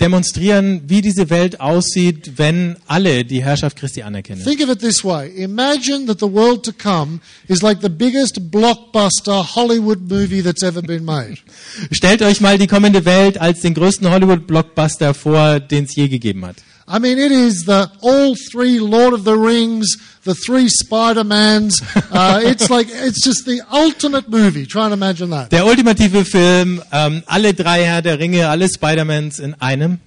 [0.00, 4.44] demonstrieren, wie diese Welt aussieht, wenn alle die Herrschaft Christi anerkennen.
[4.44, 8.50] Think of it this way Imagine that the world to come is like the biggest
[8.50, 11.38] blockbuster Hollywood movie that's ever been made.
[11.92, 16.44] Stellt euch mal die kommende Welt als den größten Hollywood-Blockbuster vor, den es je gegeben
[16.44, 16.56] hat.
[16.88, 21.82] I mean, it is the all three Lord of the Rings, the three Spider-Mans.
[22.12, 24.66] Uh, it's like, it's just the ultimate movie.
[24.66, 25.50] Try and imagine that.
[25.50, 29.98] Der ultimative Film, ähm, alle drei Herr der Ringe, alle Spider-Mans in einem.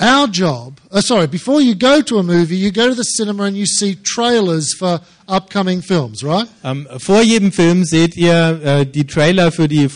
[0.00, 3.42] Our job, uh, sorry, before you go to a movie, you go to the cinema
[3.42, 4.98] and you see trailers for
[5.28, 6.48] upcoming films, right?
[6.64, 9.90] Ähm, vor jedem Film seht ihr äh, die Trailer für die äh,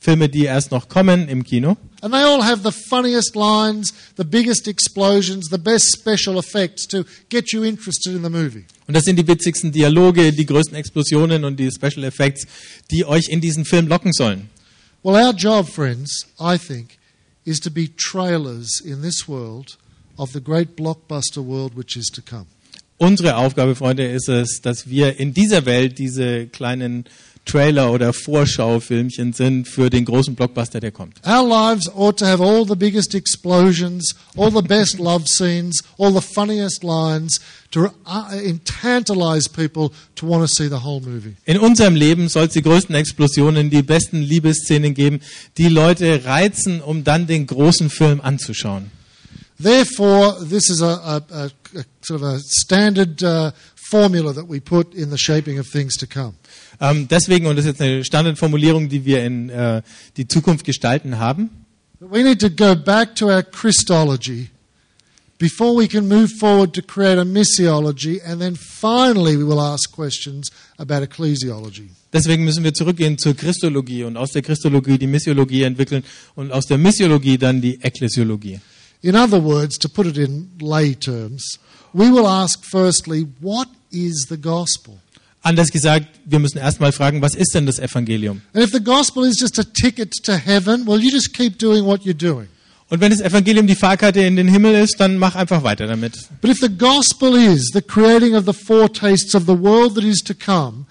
[0.00, 1.76] Filme, die erst noch kommen im Kino.
[2.00, 7.04] And they all have the funniest lines, the biggest explosions, the best special effects to
[7.28, 8.64] get you interested in the movie.
[8.88, 12.44] Und das sind die witzigsten Dialoge, die größten Explosionen und die Special Effects,
[12.90, 14.50] die euch in diesen Film locken sollen.
[15.04, 16.97] Well, our job, friends, I think,
[17.48, 19.76] is to be trailers in this world
[20.18, 22.46] of the great blockbuster world which is to come.
[22.98, 27.04] Unsere Aufgabe, Freunde, ist es, dass wir in dieser Welt diese kleinen
[27.48, 31.16] Trailer oder Vorschaufilmchen sind für den großen Blockbuster, der kommt.
[31.26, 36.12] Our lives ought to have all the biggest explosions, all the best love scenes, all
[36.12, 37.40] the funniest lines
[37.70, 38.30] to uh,
[38.64, 41.36] tantalize people to want to see the whole movie.
[41.44, 45.20] In unserem Leben soll es die größten Explosionen, die besten Liebesszenen geben,
[45.56, 48.90] die Leute reizen, um dann den großen Film anzuschauen.
[49.60, 53.50] Therefore, this is a, a, a, a sort of a standard uh,
[53.90, 56.34] formula that we put in the shaping of things to come.
[56.80, 59.82] Ähm, deswegen, und das ist jetzt eine Standardformulierung, die wir in äh,
[60.16, 61.50] die Zukunft gestalten haben,
[62.00, 64.50] We need to go back to our Christology
[65.38, 69.90] before we can move forward to create a missiology, and then finally we will ask
[69.90, 71.90] questions about ecclesiology.
[72.12, 76.04] deswegen müssen wir zurückgehen zur Christologie und aus der Christologie die Missiologie entwickeln
[76.36, 78.60] und aus der Missiologie dann die Ekklesiologie.
[79.02, 81.58] In other words, to put it in lay terms,
[81.92, 84.98] we will ask firstly, what is the gospel?
[85.42, 88.42] Anders gesagt, wir müssen erstmal fragen, was ist denn das Evangelium?
[88.52, 91.84] And if the gospel is just a ticket to heaven, well, you just keep doing
[91.84, 92.48] what you're doing.
[92.90, 96.14] Und wenn das Evangelium die Fahrkarte in den Himmel ist, dann mach einfach weiter damit.
[96.40, 100.22] But if the gospel is the creating of the foretastes of the world that is
[100.24, 100.86] to come,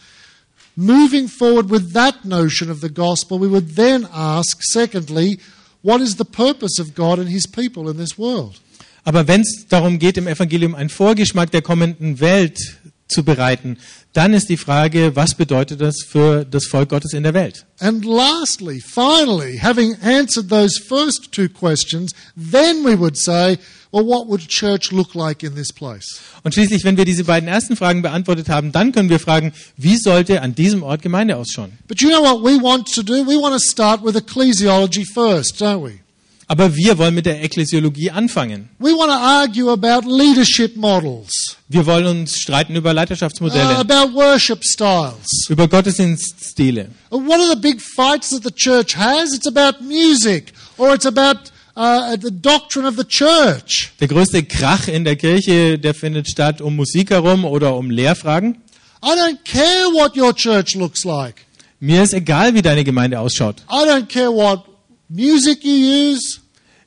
[0.76, 5.40] moving forward with that notion of the gospel, we would then ask, secondly,
[5.82, 8.60] what is the purpose of God and his people in this world?
[9.08, 12.60] Aber wenn es darum geht, im Evangelium einen Vorgeschmack der kommenden Welt
[13.08, 13.78] zu bereiten,
[14.12, 17.66] dann ist die Frage, was bedeutet das für das Volk Gottes in der Welt?
[17.80, 23.58] And lastly, finally, having answered those first two questions, then we would say,
[23.94, 26.20] well, what would church look like in this place?
[26.44, 29.96] Und schließlich, wenn wir diese beiden ersten Fragen beantwortet haben, dann können wir fragen, wie
[29.96, 31.72] sollte an diesem Ort Gemeinde ausschauen?
[31.88, 33.26] But you know what we want to do?
[33.26, 36.02] We want to start with ecclesiology first, don't we?
[36.50, 38.70] Aber wir wollen mit der Ekklesiologie anfangen.
[38.80, 44.14] We want to argue about leadership models, Wir wollen uns streiten über uh, Leiterschaftsmodelle, about
[44.14, 45.28] worship styles.
[45.50, 46.90] über Gottesdienststile.
[47.10, 49.34] What are the big fights that the church has?
[49.34, 53.92] It's about music or it's about uh, the doctrine of the church.
[54.00, 58.62] Der größte Krach in der Kirche, der findet statt um Musik herum oder um Lehrfragen.
[59.04, 61.46] I don't care what your church looks like.
[61.82, 63.58] Mir ist egal, wie deine Gemeinde ausschaut.
[63.70, 64.64] I don't care what
[65.10, 66.40] music you use.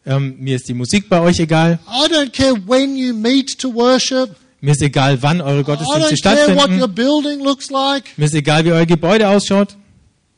[0.06, 1.78] Ähm, mir ist die Musik bei euch egal.
[1.86, 4.34] I don't care when you meet to worship.
[4.60, 6.94] Mir ist egal, wann eure Gottesdienste stattfinden.
[6.94, 8.04] building looks like.
[8.16, 9.76] Mir ist egal, wie euer Gebäude ausschaut.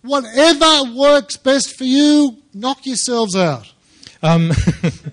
[0.03, 3.75] Whatever works best for you, knock yourselves out.
[4.23, 4.53] Ähm,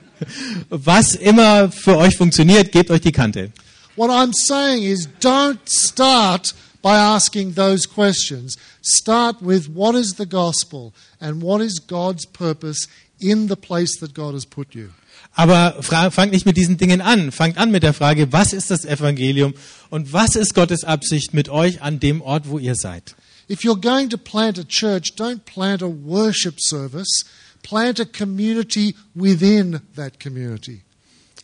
[0.70, 3.52] was immer für euch funktioniert, gebt euch die Kante.
[3.96, 8.58] What I'm saying is don't start by asking those questions.
[8.82, 12.88] Start with what is the gospel and what is God's purpose
[13.20, 14.90] in the place that God has put you.
[15.36, 17.32] Aber fangt nicht mit diesen Dingen an.
[17.32, 19.54] Fangt an mit der Frage, was ist das Evangelium
[19.90, 23.16] und was ist Gottes Absicht mit euch an dem Ort, wo ihr seid?
[23.50, 27.26] If you're going to plant a church, don't plant a worship service,
[27.64, 30.82] plant a community within that community.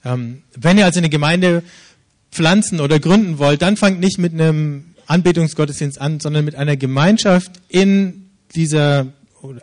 [0.04, 1.64] Ähm, wenn ihr also eine Gemeinde
[2.32, 7.52] pflanzen oder gründen wollt, dann fangt nicht mit einem Anbetungsgottesdienst an, sondern mit einer Gemeinschaft
[7.68, 9.08] in dieser,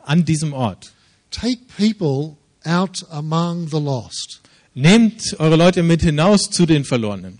[0.04, 0.92] an diesem Ort.
[1.30, 4.40] Take people out among the lost
[4.74, 7.38] Nehmt eure Leute mit hinaus zu den Verlorenen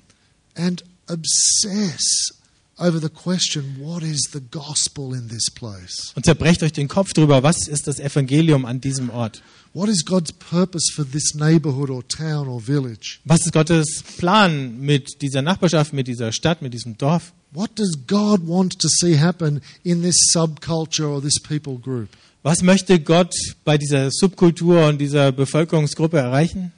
[0.55, 2.31] and obsess
[2.79, 6.13] over the question what is the gospel in this place?
[6.15, 9.43] und zerbrecht euch den Kopf darüber, was ist das Evangelium an diesem Ort?
[9.73, 13.21] What is God's purpose for this neighborhood or town or village?
[13.25, 17.33] Was ist Gottes Plan mit dieser Nachbarschaft, mit dieser Stadt, mit diesem Dorf?
[17.55, 22.09] What does God want to see happen in this subculture or this people group?
[22.43, 23.35] Was möchte Gott
[23.65, 26.73] bei dieser Subkultur und dieser Bevölkerungsgruppe erreichen?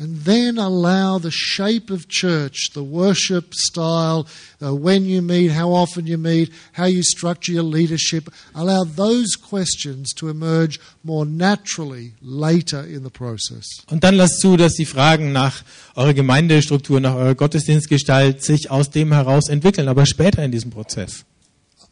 [0.00, 4.28] And then allow the shape of church, the worship style,
[4.62, 9.34] uh, when you meet, how often you meet, how you structure your leadership, allow those
[9.34, 13.66] questions to emerge more naturally later in the process.
[13.90, 15.64] Und dann lasst zu, dass die Fragen nach
[15.96, 21.24] eurer Gemeindestruktur, nach eurer Gottesdienstgestalt sich aus dem heraus entwickeln, aber später in diesem Prozess.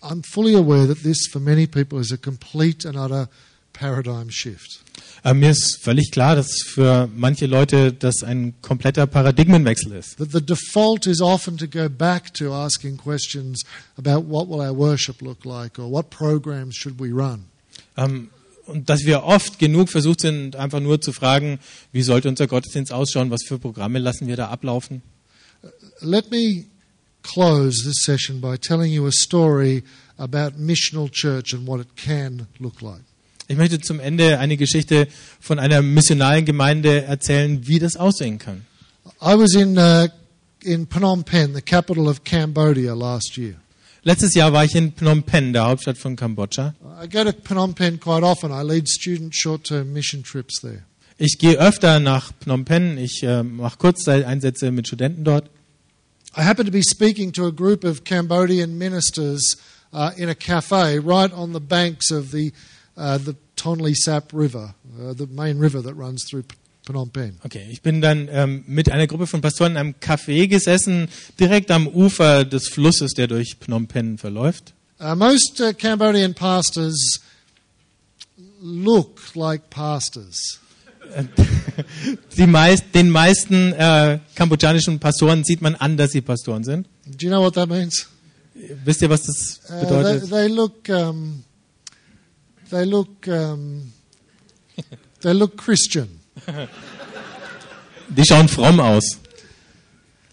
[0.00, 3.28] I'm fully aware that this, for many people, is a complete and utter
[3.72, 4.85] paradigm shift.
[5.22, 10.18] Aber mir ist völlig klar, dass für manche Leute das ein kompletter Paradigmenwechsel ist.
[10.18, 13.62] That the default is often to go back to asking questions
[13.96, 17.46] about what will our worship look like or what programs should we run.
[17.96, 18.28] Ähm,
[18.66, 21.60] und dass wir oft genug versucht sind, einfach nur zu fragen,
[21.92, 25.02] wie sollte unser Gottesdienst ausschauen, was für Programme lassen wir da ablaufen.
[26.00, 26.66] Let me
[27.22, 29.84] close this session by telling you a story
[30.18, 33.05] about missional church and what it can look like.
[33.48, 35.06] Ich möchte zum Ende eine Geschichte
[35.40, 38.66] von einer missionalen Gemeinde erzählen, wie das aussehen kann.
[39.22, 40.08] I was in uh,
[40.64, 43.54] in Phnom Penh, the capital of Cambodia, last year.
[44.02, 46.74] Letztes Jahr war ich in Phnom Penh, der Hauptstadt von Kambodscha.
[47.02, 48.50] I go to Phnom Penh quite often.
[48.50, 50.82] I lead student short-term mission trips there.
[51.18, 52.98] Ich gehe öfter nach Phnom Penh.
[52.98, 55.50] Ich äh, mache Kurzzeiteinsätze mit Studenten dort.
[56.36, 59.56] I happened to be speaking to a group of Cambodian ministers
[59.92, 62.52] uh, in a cafe right on the banks of the
[62.96, 66.44] uh, the Tonle Sap River, uh, the main river that runs through
[66.86, 67.38] Phnom Penh.
[67.44, 71.08] Okay, ich bin dann ähm, mit einer Gruppe von Pastoren in einem Café gesessen,
[71.40, 74.72] direkt am Ufer des Flusses, der durch Phnom Penh verläuft.
[75.00, 77.20] Uh, most uh, Cambodian pastors
[78.60, 80.60] look like pastors.
[82.36, 86.88] Die meist, den meisten äh, kambodschanischen Pastoren sieht man an, dass sie Pastoren sind.
[87.06, 88.06] Do you know what that means?
[88.84, 90.30] Wisst ihr, was das Uh, they, bedeutet?
[90.30, 90.88] they look.
[90.88, 91.44] Um,
[92.70, 93.26] they look.
[93.28, 93.92] Um,
[95.20, 96.20] they look Christian.
[98.08, 99.18] Die schauen fromm aus.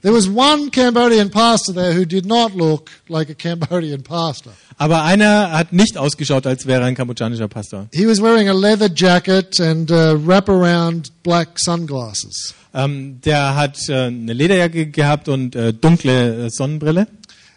[0.03, 4.51] There was one Cambodian pastor there who did not look like a Cambodian pastor.
[4.77, 7.88] Aber einer hat nicht ausgeschaut, als wäre er ein kambodschanischer Pastor.
[7.93, 12.53] He was wearing a leather jacket and uh, wraparound black sunglasses.
[12.73, 17.07] Ähm, der hat äh, eine Lederjacke gehabt und äh, dunkle äh, Sonnenbrille.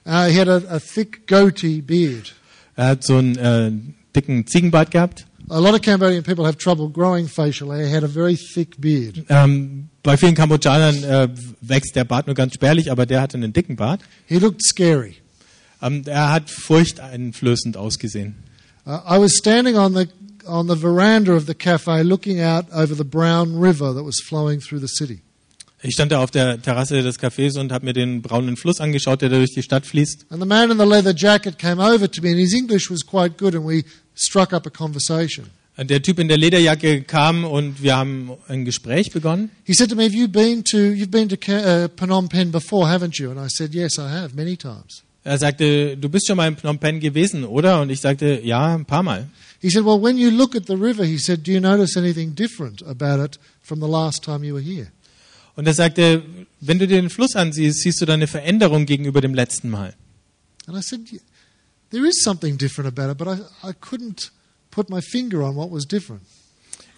[0.05, 2.33] Uh, he had a, a thick goatee beard.
[2.77, 3.72] Er hat so äh,
[4.17, 5.27] dicken Ziegenbart gehabt.
[5.49, 7.87] A lot of Cambodian people have trouble growing facial hair.
[7.87, 9.25] He had a very thick beard.
[9.29, 11.29] Ähm, bei vielen Kambodschanern äh,
[11.61, 14.01] wächst der Bart nur ganz spärlich, aber der hatte einen dicken Bart.
[14.27, 15.17] He looked scary.
[15.81, 18.35] Ähm, er hat furchteinflößend ausgesehen.
[18.87, 20.09] Uh, I was standing on the
[20.47, 24.61] on the veranda of the cafe, looking out over the brown river that was flowing
[24.61, 25.21] through the city.
[25.83, 29.21] Ich stand da auf der Terrasse des Cafés und habe mir den braunen Fluss angeschaut,
[29.23, 30.27] der da durch die Stadt fließt.
[30.31, 33.05] And the man in the leather jacket came over to me, and his English was
[33.05, 33.85] quite good, and we
[34.17, 35.47] struck up a conversation.
[35.79, 39.51] Der Typ in der Lederjacke kam und wir haben ein Gespräch begonnen.
[39.64, 42.89] He said to me, "Have you been to you've been to uh, Phnom Penh before,
[42.89, 46.37] haven't you?" And I said, "Yes, I have, many times." Er sagte, du bist schon
[46.37, 47.81] mal in Phnom Penh gewesen, oder?
[47.83, 49.29] Und ich sagte, ja, ein paar Mal.
[49.61, 52.35] He said, "Well, when you look at the river," he said, "do you notice anything
[52.35, 54.87] different about it from the last time you were here?"
[55.57, 56.23] Und er sagte,
[56.61, 59.95] wenn du dir den Fluss ansiehst, siehst du da eine Veränderung gegenüber dem letzten Mal.
[60.67, 61.21] And I said, "Yeah,
[61.91, 64.30] "There is something different about it, but I, I couldn't
[64.70, 66.22] put my finger on what was different."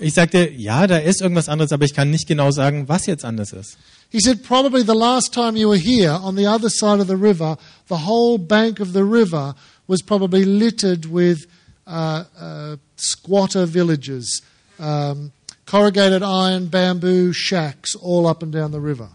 [0.00, 3.24] Ich sagte, ja, da ist irgendwas anderes, aber ich kann nicht genau sagen, was jetzt
[3.24, 3.76] anders ist.
[4.10, 7.16] He said, probably the last time you were here, on the other side of the
[7.16, 7.58] river,
[7.88, 9.54] the whole bank of the river
[9.88, 11.46] was probably littered with
[11.86, 14.40] uh, uh, squatter villages,
[14.78, 15.32] um,
[15.66, 19.10] corrugated iron, bamboo shacks all up and down the river.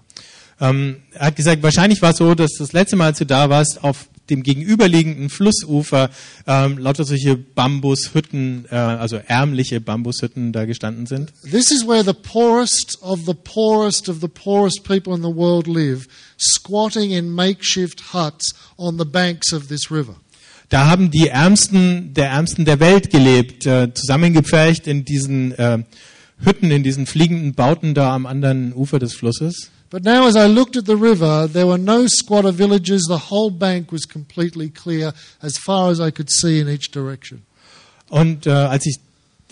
[0.59, 3.49] Ähm, er hat gesagt, wahrscheinlich war es so, dass das letzte Mal, als du da
[3.49, 6.09] warst, auf dem gegenüberliegenden Flussufer
[6.47, 11.33] ähm, lauter solche Bambushütten, äh, also ärmliche Bambushütten da gestanden sind.
[11.43, 15.67] This is where the poorest of the poorest of the poorest people in the world
[15.67, 16.07] live,
[16.37, 20.15] squatting in makeshift huts on the banks of this river.
[20.69, 25.83] Da haben die Ärmsten der Ärmsten der Welt gelebt, äh, zusammengepfercht in diesen äh,
[26.43, 29.69] Hütten, in diesen fliegenden Bauten da am anderen Ufer des Flusses.
[29.93, 33.05] But now, as I looked at the river, there were no squatter villages.
[33.07, 37.43] The whole bank was completely clear as far as I could see in each direction.
[38.09, 38.97] Und äh, als ich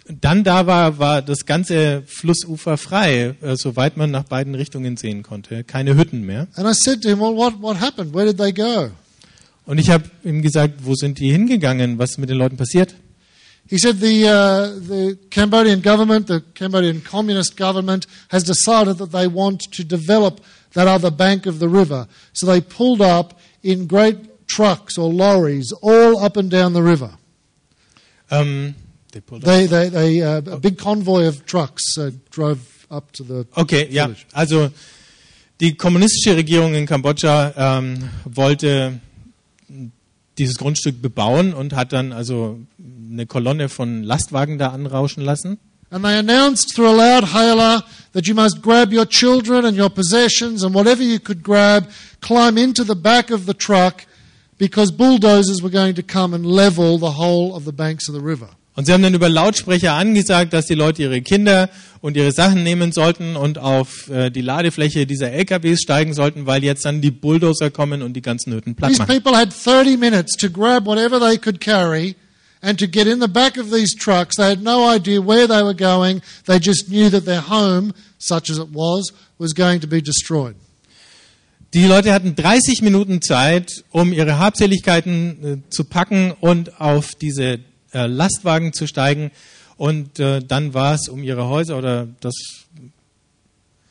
[0.08, 5.22] dann da war, war das ganze Flussufer frei, äh, soweit man nach beiden Richtungen sehen
[5.22, 5.64] konnte.
[5.64, 6.48] Keine Hütten mehr.
[6.56, 8.16] And I said to him, Well, what, what happened?
[8.16, 8.89] Where did they go?
[9.68, 12.00] Und ich habe ihm gesagt, wo sind die hingegangen?
[12.00, 12.96] Was ist mit den Leuten passiert?
[13.72, 14.32] He said the, uh,
[14.80, 20.41] the Cambodian government, the Cambodian communist government, has decided that they want to develop
[20.74, 22.05] that other bank of the river.
[22.34, 27.11] So they pulled up in great trucks or lorries all up and down the river.
[28.30, 28.76] Ähm,
[29.13, 29.47] they pulled up.
[29.47, 33.88] They, they, they, uh, a big convoy of trucks uh, drove up to the Okay,
[33.89, 34.07] ja.
[34.07, 34.26] village.
[34.34, 34.69] Also
[35.61, 38.99] die kommunistische Regierung in Kambodscha ähm, wollte
[40.38, 42.59] dieses Grundstück bebauen und hat dann also
[43.12, 45.57] eine Kolonne von Lastwagen da anrauschen lassen.
[45.89, 47.84] And they announced through a loud hailer
[48.14, 51.86] that you must grab your children and your possessions and whatever you could grab,
[52.22, 54.05] climb into the back of the truck
[54.57, 58.22] because bulldozers were going to come and level the whole of the banks of the
[58.22, 58.47] river.
[58.74, 62.64] Und sie haben dann über Lautsprecher angesagt, dass die Leute ihre Kinder und ihre Sachen
[62.64, 67.12] nehmen sollten und auf äh, die Ladefläche dieser LKWs steigen sollten, weil jetzt dann die
[67.12, 69.22] Bulldozer kommen und die ganzen Hütten platt These machen.
[69.22, 72.16] people had 30 minutes to grab whatever they could carry
[72.62, 74.38] and to get in the back of these trucks.
[74.38, 76.22] They had no idea where they were going.
[76.45, 80.55] They just knew that their home, such as it was, was going to be destroyed.
[81.74, 87.59] Die Leute hatten 30 Minuten Zeit, um ihre Habseligkeiten äh, zu packen und auf diese
[87.93, 89.32] äh, Lastwagen zu steigen.
[89.78, 92.36] Und äh, dann war es um ihre Häuser oder das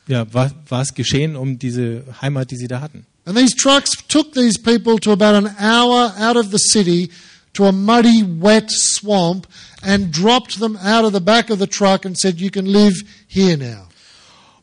[0.07, 3.05] ja, war, war es geschehen um diese Heimat, die sie da hatten.
[3.25, 7.11] And these trucks took these people to about an hour out of the city
[7.53, 9.47] to a muddy, wet swamp
[9.83, 12.93] and dropped them out of the back of the truck and said, You can live
[13.27, 13.87] here now.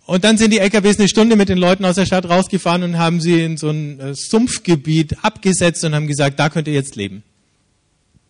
[0.07, 2.97] Und dann sind die LKWs eine Stunde mit den Leuten aus der Stadt rausgefahren und
[2.97, 6.97] haben sie in so ein äh, Sumpfgebiet abgesetzt und haben gesagt, da könnt ihr jetzt
[6.97, 7.23] leben.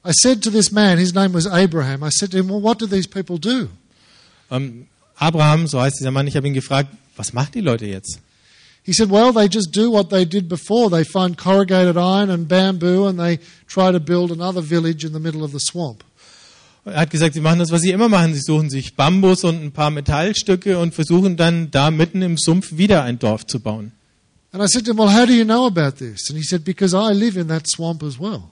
[0.04, 2.80] I said to this man, his name was Abraham, I said to him, Well, what
[2.80, 3.68] do these people do?
[4.50, 4.86] Ähm,
[5.16, 8.18] Abraham, so heißt dieser Mann, ich habe ihn gefragt, was machen die Leute jetzt?
[8.88, 10.88] He said, Well, they just do what they did before.
[10.88, 15.20] They find corrugated iron and bamboo and they try to build another village in the
[15.20, 16.02] middle of the swamp.
[16.86, 18.32] Er hat gesagt, sie machen das, was sie immer machen.
[18.32, 22.78] Sie suchen sich Bambus und ein paar Metallstücke und versuchen dann da mitten im Sumpf
[22.78, 23.92] wieder ein Dorf zu bauen.
[24.52, 26.30] And I said to him, Well, how do you know about this?
[26.30, 28.44] And he said, Because I live in that swamp as well.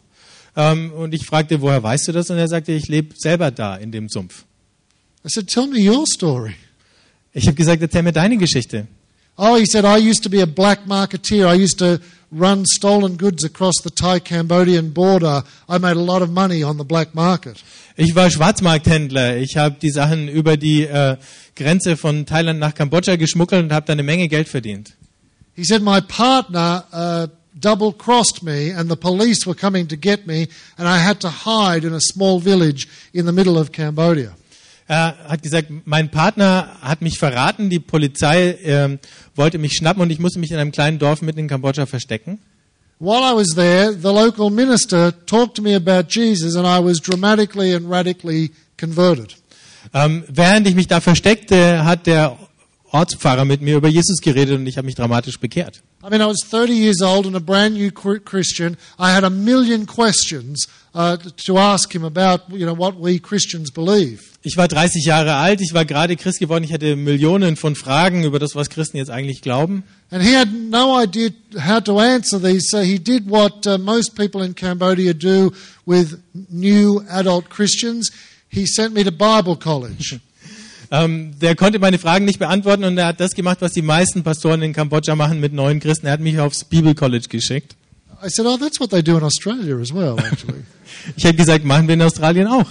[0.54, 2.28] Ähm, und ich fragte, woher weißt du das?
[2.28, 4.44] Und er sagte, ich lebe selber da in dem Sumpf.
[5.24, 6.56] I said, Tell me your story.
[7.32, 8.86] Ich habe gesagt, erzähl mir deine Geschichte.
[9.38, 11.46] Oh, he said, I used to be a black marketeer.
[11.46, 12.00] I used to
[12.32, 15.42] run stolen goods across the Thai Cambodian border.
[15.68, 17.62] I made a lot of money on the black market.
[17.96, 19.36] Ich war Schwarzmarkthändler.
[19.36, 21.16] Ich habe die Sachen über die äh,
[21.54, 24.94] Grenze von Thailand nach Kambodscha geschmuggelt und habe da eine Menge Geld verdient.
[25.54, 27.28] He said, My partner uh,
[27.58, 31.28] double crossed me, and the police were coming to get me, and I had to
[31.30, 34.34] hide in a small village in the middle of Cambodia.
[34.88, 38.98] Er hat gesagt, mein Partner hat mich verraten, die Polizei ähm,
[39.34, 42.38] wollte mich schnappen und ich musste mich in einem kleinen Dorf mitten in Kambodscha verstecken.
[42.98, 46.98] While I was there, the local minister talked to me about Jesus, and I was
[46.98, 49.36] dramatically and radically converted.
[49.92, 52.38] Ähm, während ich mich da versteckte, hat der
[52.90, 55.82] Ortspfarrer mit mir über Jesus geredet und ich habe mich dramatisch bekehrt.
[56.02, 58.76] I mean, I was 30 years old and a brand new Chr- Christian.
[58.98, 63.70] I had a million questions uh, to ask him about, you know, what we Christians
[63.70, 64.35] believe.
[64.46, 68.22] Ich war 30 Jahre alt, ich war gerade Christ geworden, ich hatte Millionen von Fragen
[68.22, 69.82] über das, was Christen jetzt eigentlich glauben.
[70.08, 71.30] And he had no idea
[71.66, 75.50] how to answer these, so he did what uh, most people in Cambodia do
[75.84, 76.18] with
[76.48, 78.12] new adult Christians.
[78.48, 80.20] He sent me to Bible college.
[80.92, 84.22] Ähm, der konnte meine Fragen nicht beantworten und er hat das gemacht, was die meisten
[84.22, 86.06] Pastoren in Kambodscha machen mit neuen Christen.
[86.06, 87.74] Er hat mich aufs Bibelcollege geschickt.
[88.24, 90.62] I said, Oh, that's what they do in Australia as well, actually.
[91.16, 92.66] Ich habe gesagt, machen wir in Australien auch.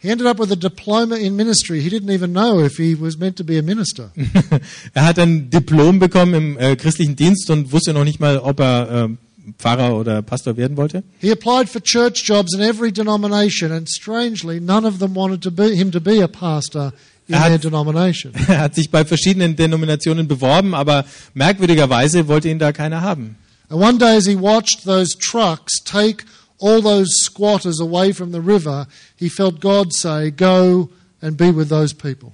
[0.00, 1.80] He ended up with a diploma in ministry.
[1.80, 4.10] He didn't even know if he was meant to be a minister.
[4.94, 8.60] er hat ein Diplom bekommen im äh, christlichen Dienst und wusste noch nicht mal, ob
[8.60, 11.02] er äh, Pfarrer oder Pastor werden wollte.
[11.20, 15.50] He applied for church jobs in every denomination, and strangely, none of them wanted to
[15.50, 16.92] be, him to be a pastor
[17.28, 18.32] in Er hat- their denomination.
[18.48, 21.04] Er hat sich bei verschiedenen Denominationen beworben, aber
[21.34, 23.36] merkwürdigerweise wollte ihn da keiner haben.
[23.68, 26.24] And one day, as he watched those trucks take
[26.60, 31.68] all those squatters away from the river, he felt God say, Go and be with
[31.68, 32.32] those people.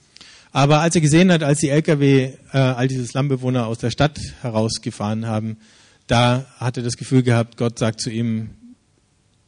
[0.52, 4.18] Aber als er gesehen hat, als die LKW äh, all diese Slumbewohner aus der Stadt
[4.40, 5.58] herausgefahren haben,
[6.06, 8.50] da hat er das Gefühl gehabt, Gott sagt zu ihm,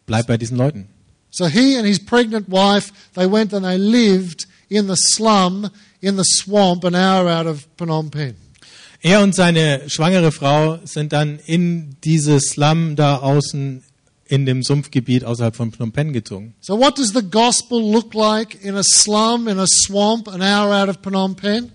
[0.06, 0.88] bleib bei diesen Leuten.
[1.30, 6.16] So he and his pregnant wife, they went and they lived in the slum, in
[6.16, 8.34] the swamp, an hour out of Phnom Penh.
[9.00, 13.84] Er und seine schwangere Frau sind dann in dieses Slum da außen
[14.28, 16.55] in dem Sumpfgebiet außerhalb von Phnom Penh gezogen.
[16.60, 20.72] So what does the gospel look like in a slum, in a swamp, an hour
[20.72, 21.72] out of Phnom Penh?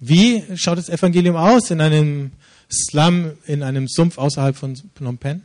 [0.00, 2.32] Wie schaut das Evangelium aus in einem
[2.70, 5.42] Slum, in einem Sumpf außerhalb von Phnom Penh?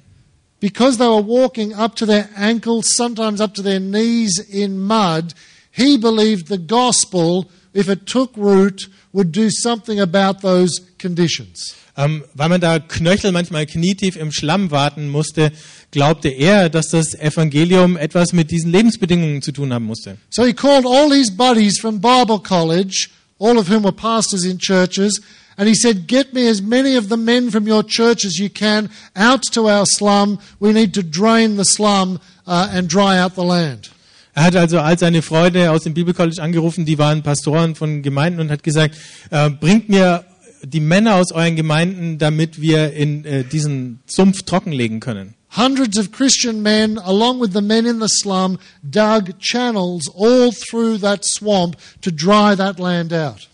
[0.59, 5.33] Because they were walking up to their ankles, sometimes up to their knees in mud,
[5.71, 11.75] he believed the gospel, if it took root, would do something about those conditions.
[11.99, 15.51] Ähm, weil man da Knöchel manchmal knietief im Schlamm warten musste,
[15.91, 20.17] glaubte er, dass das Evangelium etwas mit diesen Lebensbedingungen zu tun haben musste.
[20.29, 24.59] So he called all his buddies from Bible college, all of whom were pastors in
[24.59, 25.21] churches,
[25.57, 28.49] and he said, Get me as many of the men from your church as you
[28.49, 30.39] can out to our slum.
[30.61, 33.89] We need to drain the slum uh, and dry out the land.
[34.35, 38.39] Er hat also all seine Freunde aus dem Bibelcollege angerufen, die waren Pastoren von Gemeinden
[38.39, 38.95] und hat gesagt,
[39.31, 40.23] äh, bringt mir
[40.63, 45.33] die Männer aus euren Gemeinden, damit wir in äh, diesen Sumpf trockenlegen können.
[45.55, 50.99] Hundreds of Christian men, along with the men in the slum, dug channels all through
[50.99, 53.47] that swamp to dry that land out.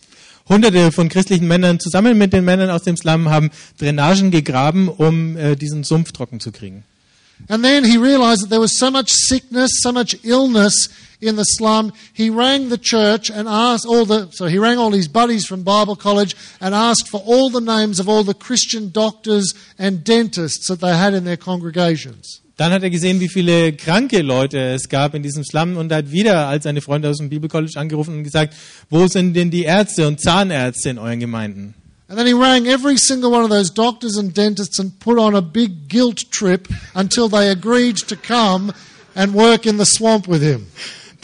[0.48, 3.50] Hunderte von christlichen Männern zusammen mit den Männern aus dem Slum haben
[3.80, 6.84] Drainagen gegraben, um äh, diesen Sumpf trocken zu kriegen.
[7.48, 10.90] And then he realized that there was so much sickness, so much illness
[11.26, 11.92] in the slum.
[12.14, 15.64] He rang the church and asked all the, so he rang all his buddies from
[15.64, 20.68] Bible college and asked for all the names of all the Christian doctors and dentists
[20.68, 22.42] that they had in their congregations.
[22.58, 26.12] Dann hat er gesehen, wie viele kranke Leute es gab in diesem Slum und hat
[26.12, 28.54] wieder als seine Freunde aus dem Bibelcollege angerufen und gesagt,
[28.90, 31.74] wo sind denn die Ärzte und Zahnärzte in euren Gemeinden?
[32.08, 35.36] And then he rang every single one of those doctors and dentists and put on
[35.36, 38.72] a big guilt trip until they agreed to come
[39.16, 40.68] and work in the swamp with him.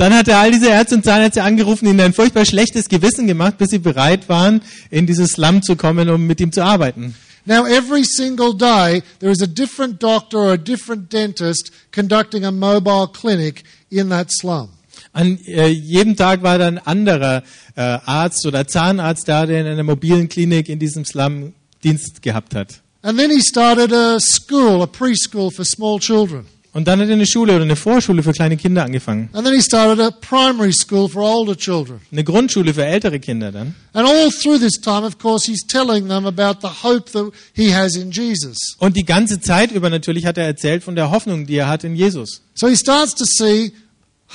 [0.02, 3.60] Dann hat er all diese Ärzte und Zahnärzte angerufen, ihnen ein furchtbar schlechtes Gewissen gemacht,
[3.60, 7.14] bis sie bereit waren, in dieses Slum zu kommen, um mit ihm zu arbeiten.
[7.46, 12.52] Now, every single day, there is a different doctor or a different dentist conducting a
[12.52, 14.70] mobile clinic in that slum.
[15.14, 17.44] An äh, jedem Tag war dann ein anderer
[17.76, 21.54] äh, Arzt oder Zahnarzt da, der in einer mobilen Klinik in diesem Slum
[21.84, 22.82] Dienst gehabt hat.
[23.04, 26.48] And then he started a school, a preschool for small children.
[26.74, 29.30] Und dann hat er eine Schule oder eine Vorschule für kleine Kinder angefangen.
[29.34, 32.00] And then he started a primary school for older children.
[32.12, 33.76] Eine Grundschule für ältere Kinder dann.
[33.92, 37.74] And all through this time, of course, he's telling them about the hope that he
[37.74, 38.58] has in Jesus.
[38.78, 41.84] Und die ganze Zeit über natürlich hat er erzählt von der Hoffnung, die er hat
[41.84, 42.42] in Jesus.
[42.54, 43.74] So he starts to see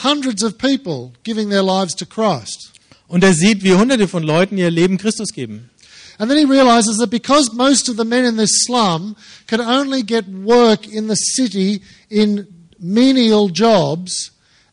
[0.05, 2.73] hundreds of people giving their lives to Christ.
[3.09, 5.71] Und er sieht, wie hunderte von Leuten ihr Leben Christus geben.
[6.19, 9.17] And then he realizes that because most of the men in this slum
[9.47, 12.47] can only get work in the city in
[12.79, 14.31] menial jobs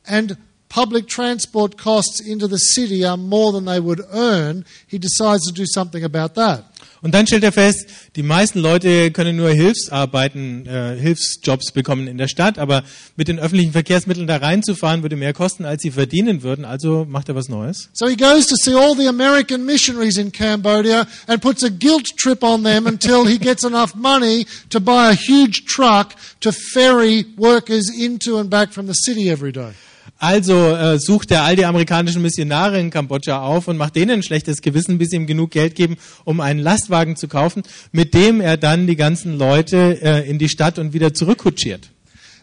[0.07, 0.37] and
[0.69, 5.53] public transport costs into the city are more than they would earn, he decides to
[5.53, 6.63] do something about that.
[7.03, 7.85] Und dann stellt er fest,
[8.15, 12.83] die meisten Leute können nur Hilfsarbeiten, äh, Hilfsjobs bekommen in der Stadt, aber
[13.17, 16.63] mit den öffentlichen Verkehrsmitteln da reinzufahren würde mehr kosten, als sie verdienen würden.
[16.63, 17.89] Also macht er was Neues.
[17.91, 22.07] So he goes to see all the American missionaries in Cambodia and puts a guilt
[22.15, 27.25] trip on them until he gets enough money to buy a huge truck to ferry
[27.35, 29.73] workers into and back from the city every day.
[30.17, 34.23] Also äh, sucht er all die amerikanischen Missionare in Kambodscha auf und macht denen ein
[34.23, 38.39] schlechtes Gewissen, bis sie ihm genug Geld geben, um einen Lastwagen zu kaufen, mit dem
[38.39, 41.89] er dann die ganzen Leute äh, in die Stadt und wieder zurückkutschiert.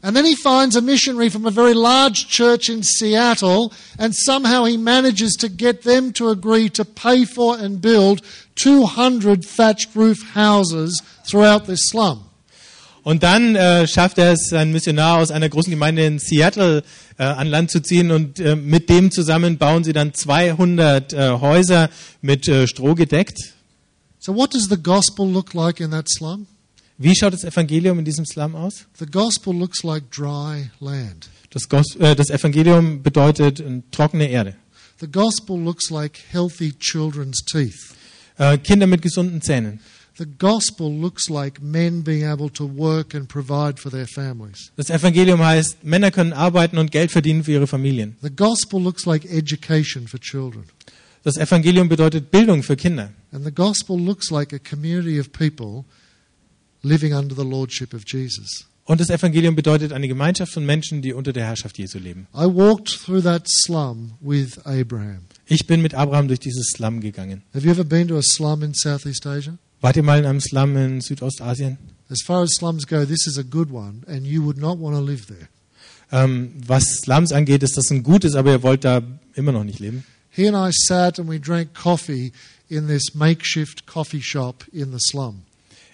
[0.03, 4.65] And then he finds a missionary from a very large church in Seattle, and somehow
[4.65, 8.23] he manages to get them to agree to pay for and build
[8.55, 12.30] 200 thatched roof houses throughout this slum.
[13.03, 16.83] Und dann äh, schafft er es, einen Missionar aus einer großen Gemeinde in Seattle
[17.19, 21.31] äh, an Land zu ziehen und äh, mit dem zusammen bauen sie dann 200 äh,
[21.41, 21.91] Häuser
[22.21, 23.39] mit äh, Stroh gedeckt.
[24.19, 26.47] So, what does the gospel look like in that slum?
[26.99, 28.85] Wie schaut das Evangelium in diesem Slum aus?
[28.99, 31.31] The gospel looks like dry land.
[31.49, 34.57] Das, Gos äh, das Evangelium bedeutet äh, trockene Erde.
[35.01, 37.95] The gospel looks like healthy children's teeth.
[38.37, 39.81] Äh, Kinder mit gesunden Zähnen.
[40.21, 44.71] The gospel looks like men being able to work and provide for their families.
[44.77, 48.17] Das Evangelium heißt, Männer können arbeiten und Geld verdienen für ihre Familien.
[48.21, 50.65] The gospel looks like education for children.
[51.23, 53.15] Das Evangelium bedeutet Bildung für Kinder.
[53.33, 55.87] And the gospel looks like a community of people
[56.83, 58.67] living under the lordship of Jesus.
[58.85, 62.27] Und das Evangelium bedeutet eine Gemeinschaft von Menschen, die unter der Herrschaft Jesu leben.
[62.35, 65.21] I walked through that slum with Abraham.
[65.47, 67.41] Ich bin mit Abraham durch dieses Slum gegangen.
[67.55, 69.57] Have you ever been to a slum in Southeast Asia?
[69.81, 71.79] Wart ihr mal in einem Slum in Südostasien?
[72.11, 74.97] As far as slums go, this is a good one, and you would not want
[74.97, 75.49] to live there.
[76.13, 79.01] Ähm, was Slums angeht, ist das ein gutes, aber ihr wollt da
[79.35, 80.05] immer noch nicht leben.
[80.31, 82.33] He and I sat and we drank coffee
[82.69, 85.43] in this makeshift coffee shop in the slum.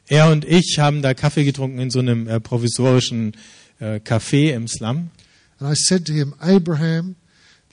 [0.09, 3.33] Er und ich haben da Kaffee getrunken in so einem äh, provisorischen
[3.81, 5.11] äh, Café im Slum.
[5.59, 7.17] And I said to him, Abraham,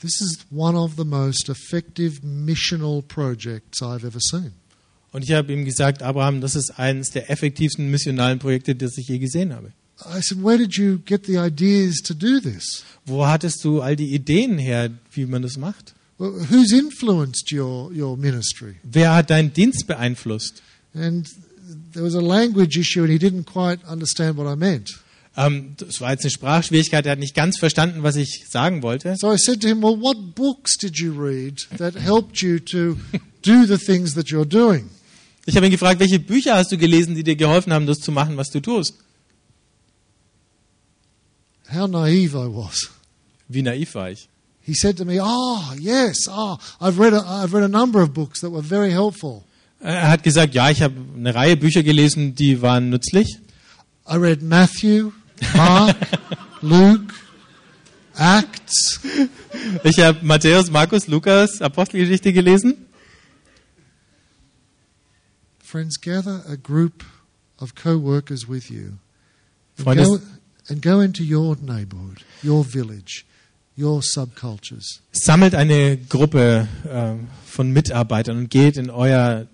[0.02, 4.54] this is one of the most effective missional projects I've ever seen.
[5.14, 9.08] Und ich habe ihm gesagt, Abraham, das ist eines der effektivsten missionalen Projekte, das ich
[9.08, 9.72] je gesehen habe.
[10.06, 12.84] I said, Where did you get the ideas to do this?
[13.06, 15.94] Wo hattest du all die Ideen her, wie man das macht?
[16.18, 18.76] Well, who's influenced your, your ministry?
[18.84, 20.62] Wer hat deinen Dienst beeinflusst?
[20.96, 21.28] And
[21.94, 25.00] there was a language issue, and he didn't quite understand what I meant.
[25.36, 29.16] Ähm, das war jetzt eine Sprachschwierigkeit, er hat nicht ganz verstanden, was ich sagen wollte.
[29.18, 32.98] So I said to him, Well, what books did you read that helped you to
[33.44, 34.90] do the things that you're doing?
[35.46, 38.12] Ich habe ihn gefragt, welche Bücher hast du gelesen, die dir geholfen haben, das zu
[38.12, 38.96] machen, was du tust?
[41.74, 42.90] How naive I was.
[43.48, 44.30] Wie naiv war ich.
[44.62, 48.14] He said to me, Oh, yes, oh, I've read a, I've read a number of
[48.14, 49.44] books that were very helpful.
[49.82, 53.40] Er hat gesagt, ja, ich habe eine Reihe Bücher gelesen, die waren nützlich.
[54.10, 55.12] I read Matthew,
[55.56, 55.98] Mark,
[56.62, 57.14] Luke,
[58.16, 59.02] Acts.
[59.84, 62.86] Ich habe Matthäus, Markus, Lukas, Apostelgeschichte gelesen.
[65.74, 67.04] Friends, gather a group
[67.58, 69.00] of co workers with you
[69.80, 70.20] and Freunde, go,
[70.70, 73.26] and go into your neighborhood, your village,
[73.76, 75.00] your subcultures.
[75.12, 77.16] sammelt eine Gruppe äh,
[77.48, 79.48] von Mitarbeitern und geht in euer,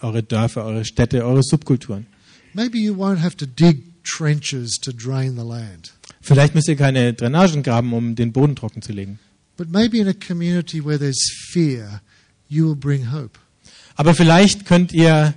[0.00, 2.06] eure Dörfer, eure Städte, eure Subkulturen.
[2.52, 7.14] Maybe you won't have to dig trenches to drain the land, Vielleicht müsst ihr keine
[7.14, 9.20] Drainagen graben, um den Boden trocken zu legen.
[9.56, 12.00] but maybe in a community where there's fear,
[12.48, 13.38] you will bring hope.
[13.94, 15.34] Aber vielleicht könnt ihr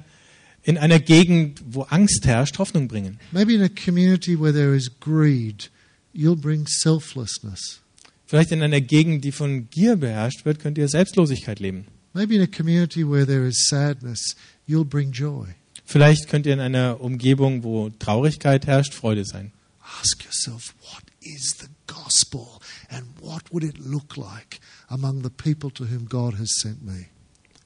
[0.64, 3.19] in einer Gegend, wo Angst herrscht, Hoffnung bringen.
[3.31, 5.69] Maybe in a community where there is greed,
[6.14, 7.81] you'll bring selflessness.
[8.26, 11.85] Vielleicht in einer Gegend, die von Gier beherrscht wird, könnt ihr Selbstlosigkeit leben.
[12.14, 14.35] Maybe in a community where there is sadness,
[14.65, 15.48] you'll bring joy.
[15.85, 19.52] Vielleicht könnt ihr in einer Umgebung, wo Traurigkeit herrscht, Freude sein.
[19.99, 25.69] Ask yourself, what is the gospel and what would it look like among the people
[25.72, 27.07] to whom God has sent me?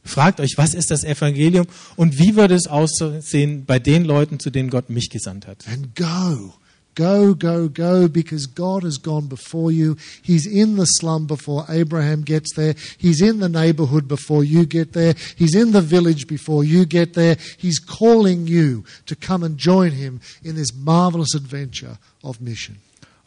[0.07, 4.49] Fragt euch, was ist das Evangelium und wie würde es aussehen bei den Leuten, zu
[4.49, 5.67] denen Gott mich gesandt hat?
[5.67, 6.53] And go.
[6.97, 9.97] Go, go, go, because God has gone before you.
[10.23, 12.73] He's in the slum before Abraham gets there.
[12.97, 15.13] He's in the neighborhood before you get there.
[15.35, 17.37] He's in the village before you get there.
[17.59, 22.77] He's calling you to come and join him in this marvelous adventure of mission.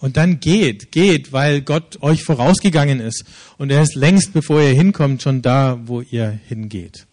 [0.01, 3.25] Und dann geht, geht, weil Gott euch vorausgegangen ist
[3.59, 7.07] und er ist längst, bevor ihr hinkommt, schon da, wo ihr hingeht.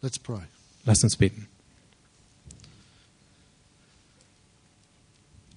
[0.00, 0.40] Let's pray.
[0.86, 1.46] Lasst uns beten.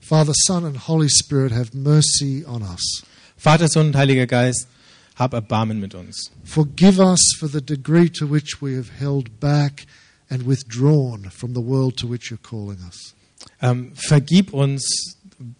[0.01, 3.03] Father, Son, and Holy Spirit, have mercy on us.
[3.37, 4.67] Vater, Sohn und Heiliger Geist,
[5.15, 6.29] hab Erbarmen mit uns.
[6.43, 9.85] Forgive us for the degree to which we have held back
[10.29, 13.13] and withdrawn from the world to which you're calling us.
[13.61, 15.17] Ähm, vergib uns,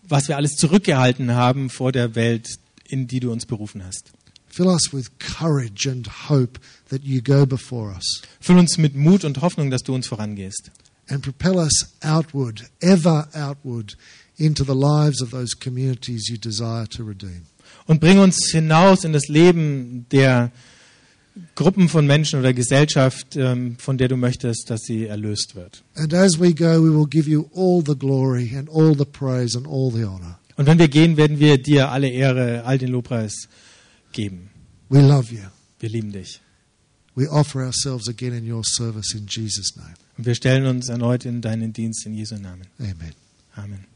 [0.08, 2.48] was wir alles zurückgehalten haben vor der Welt,
[2.86, 4.12] in die du uns berufen hast.
[4.48, 8.22] Fill us with courage and hope that you go before us.
[8.40, 10.72] Füll uns mit Mut und Hoffnung, dass du uns vorangehst.
[11.10, 13.96] and propel us outward, ever outward,
[14.38, 17.46] into the lives of those communities you desire to redeem.
[17.88, 20.52] Und bring uns hinaus in das Leben der
[21.56, 25.84] Gruppen von Menschen oder Gesellschaft, ähm, von der du möchtest, dass sie erlöst wird.
[25.96, 29.58] And as we go, we will give you all the glory and all the praise
[29.58, 30.40] and all the honor.
[30.56, 33.48] Und wenn wir gehen, werden wir dir alle Ehre, all den Lobpreis
[34.12, 34.50] geben.
[34.90, 35.42] We love you.
[35.80, 36.40] Wir lieben dich.
[37.16, 39.94] We offer ourselves again in your service in Jesus' name.
[40.18, 42.68] Und wir stellen uns erneut in deinen Dienst in Jesu Namen.
[42.80, 43.14] Amen.
[43.56, 43.93] Amen.